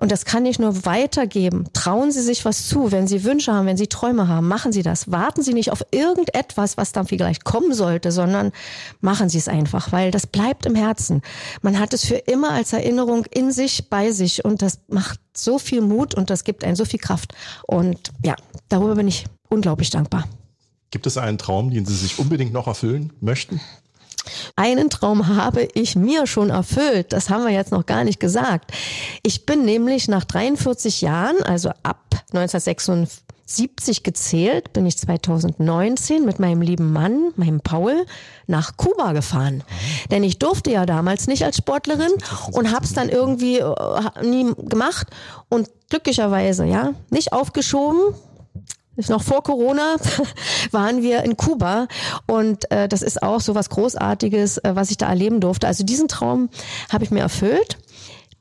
[0.00, 1.66] und das kann ich nur weitergeben.
[1.74, 4.82] Trauen Sie sich was zu, wenn Sie Wünsche haben, wenn Sie Träume haben, machen Sie
[4.82, 5.12] das.
[5.12, 8.50] Warten Sie nicht auf irgendetwas, was dann vielleicht kommen sollte, sondern
[9.02, 11.20] machen Sie es einfach, weil das bleibt im Herzen.
[11.60, 15.58] Man hat es für immer als Erinnerung in sich, bei sich und das macht so
[15.58, 17.34] viel Mut und das gibt einen so viel Kraft.
[17.66, 18.36] Und ja,
[18.70, 20.26] darüber bin ich unglaublich dankbar.
[20.90, 23.60] Gibt es einen Traum, den Sie sich unbedingt noch erfüllen möchten?
[24.56, 27.12] Einen Traum habe ich mir schon erfüllt.
[27.12, 28.72] Das haben wir jetzt noch gar nicht gesagt.
[29.22, 32.00] Ich bin nämlich nach 43 Jahren, also ab
[32.32, 38.06] 1976 gezählt, bin ich 2019 mit meinem lieben Mann, meinem Paul,
[38.46, 39.64] nach Kuba gefahren.
[40.10, 42.12] Denn ich durfte ja damals nicht als Sportlerin
[42.52, 43.74] und hab's dann irgendwie äh,
[44.22, 45.08] nie gemacht
[45.48, 48.14] und glücklicherweise, ja, nicht aufgeschoben,
[49.08, 49.96] noch vor Corona
[50.72, 51.88] waren wir in Kuba
[52.26, 55.66] und äh, das ist auch so was Großartiges, äh, was ich da erleben durfte.
[55.66, 56.50] Also diesen Traum
[56.92, 57.78] habe ich mir erfüllt.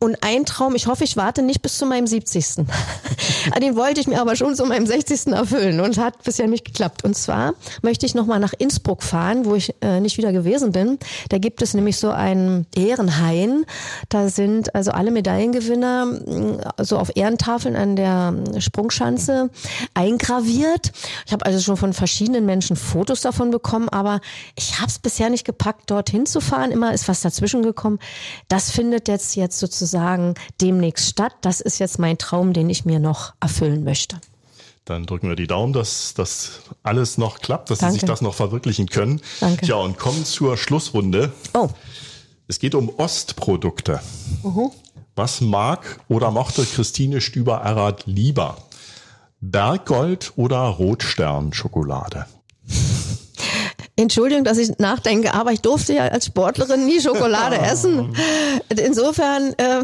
[0.01, 2.65] Und ein Traum, ich hoffe, ich warte nicht bis zu meinem 70.
[3.61, 5.27] Den wollte ich mir aber schon zu meinem 60.
[5.33, 7.03] erfüllen und hat bisher nicht geklappt.
[7.03, 10.99] Und zwar möchte ich nochmal nach Innsbruck fahren, wo ich äh, nicht wieder gewesen bin.
[11.27, 13.65] Da gibt es nämlich so einen Ehrenhain.
[14.07, 19.49] Da sind also alle Medaillengewinner äh, so auf Ehrentafeln an der Sprungschanze
[19.95, 20.93] eingraviert.
[21.25, 24.21] Ich habe also schon von verschiedenen Menschen Fotos davon bekommen, aber
[24.55, 26.71] ich habe es bisher nicht gepackt, dorthin zu fahren.
[26.71, 27.99] Immer ist was dazwischen gekommen.
[28.47, 31.33] Das findet jetzt jetzt sozusagen sozusagen demnächst statt.
[31.41, 34.19] Das ist jetzt mein Traum, den ich mir noch erfüllen möchte.
[34.85, 37.93] Dann drücken wir die Daumen, dass das alles noch klappt, dass Danke.
[37.93, 39.21] Sie sich das noch verwirklichen können.
[39.39, 39.65] Danke.
[39.65, 41.31] Ja, und kommen zur Schlussrunde.
[41.53, 41.69] Oh.
[42.47, 43.99] Es geht um Ostprodukte.
[44.43, 44.71] Uh-huh.
[45.15, 48.57] Was mag oder mochte Christine Stüber-Errath lieber?
[49.41, 52.25] Berggold oder Rotstern-Schokolade?
[54.03, 58.13] Entschuldigung, dass ich nachdenke, aber ich durfte ja als Sportlerin nie Schokolade essen.
[58.69, 59.83] Insofern äh,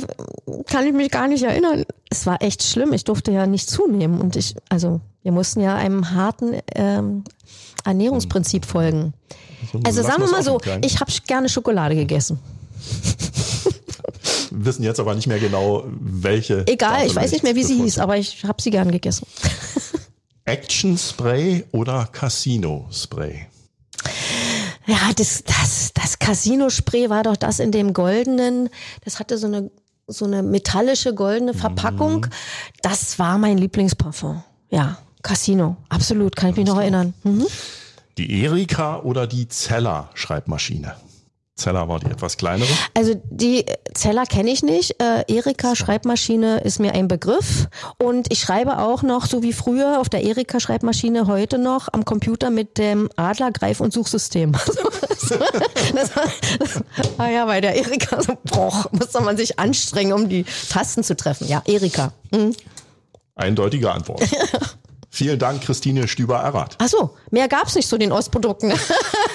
[0.66, 1.86] kann ich mich gar nicht erinnern.
[2.09, 2.93] Es war echt schlimm.
[2.93, 7.24] Ich durfte ja nicht zunehmen und ich, also wir mussten ja einem harten ähm,
[7.84, 8.70] Ernährungsprinzip hm.
[8.70, 9.13] folgen.
[9.84, 12.39] Also sagen wir mal so, ich habe gerne Schokolade gegessen.
[14.51, 16.66] Wissen jetzt aber nicht mehr genau, welche.
[16.68, 19.28] Egal, ich weiß nicht mehr, wie sie hieß, aber ich habe sie gern gegessen.
[20.45, 23.47] Action Spray oder Casino Spray?
[24.88, 28.70] Ja, das, das, das Casino-Spray war doch das in dem goldenen,
[29.04, 29.72] das hatte so eine,
[30.08, 32.22] so eine metallische goldene Verpackung.
[32.22, 32.30] Mhm.
[32.82, 34.44] Das war mein Lieblingsparfum.
[34.70, 35.78] Ja, Casino.
[35.90, 37.14] Absolut, kann ich mich noch erinnern.
[37.24, 37.48] Mhm.
[38.18, 40.96] Die Erika oder die Zeller Schreibmaschine?
[41.56, 42.68] Zeller war die etwas kleinere?
[42.93, 45.01] Also die Zeller kenne ich nicht.
[45.01, 47.68] Äh, Erika Schreibmaschine ist mir ein Begriff.
[47.97, 52.03] Und ich schreibe auch noch, so wie früher, auf der Erika Schreibmaschine heute noch am
[52.03, 54.51] Computer mit dem Adler, Greif- und Suchsystem.
[55.95, 56.24] das, war,
[56.60, 56.84] das,
[57.18, 61.16] ah ja, bei der Erika so, boah, musste man sich anstrengen, um die Tasten zu
[61.16, 61.47] treffen.
[61.47, 62.12] Ja, Erika.
[62.32, 62.53] Mhm.
[63.36, 64.24] Eindeutige Antwort.
[65.10, 66.76] Vielen Dank, Christine Stüber-Errath.
[66.80, 68.74] Ach so, mehr gab's nicht zu den Ostprodukten.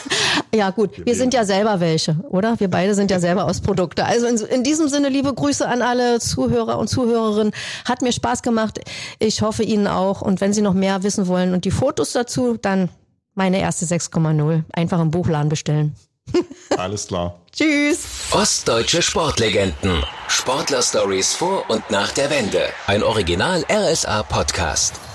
[0.55, 2.59] ja gut, wir sind ja selber welche, oder?
[2.59, 4.05] Wir beide sind ja selber Ostprodukte.
[4.05, 7.53] Also in, in, diesem Sinne liebe Grüße an alle Zuhörer und Zuhörerinnen.
[7.85, 8.81] Hat mir Spaß gemacht.
[9.19, 10.23] Ich hoffe Ihnen auch.
[10.23, 12.89] Und wenn Sie noch mehr wissen wollen und die Fotos dazu, dann
[13.35, 14.65] meine erste 6,0.
[14.73, 15.95] Einfach im Buchladen bestellen.
[16.77, 17.41] Alles klar.
[17.53, 18.05] Tschüss.
[18.31, 20.05] Ostdeutsche Sportlegenden.
[20.29, 22.63] Sportler-Stories vor und nach der Wende.
[22.87, 25.10] Ein Original RSA-Podcast.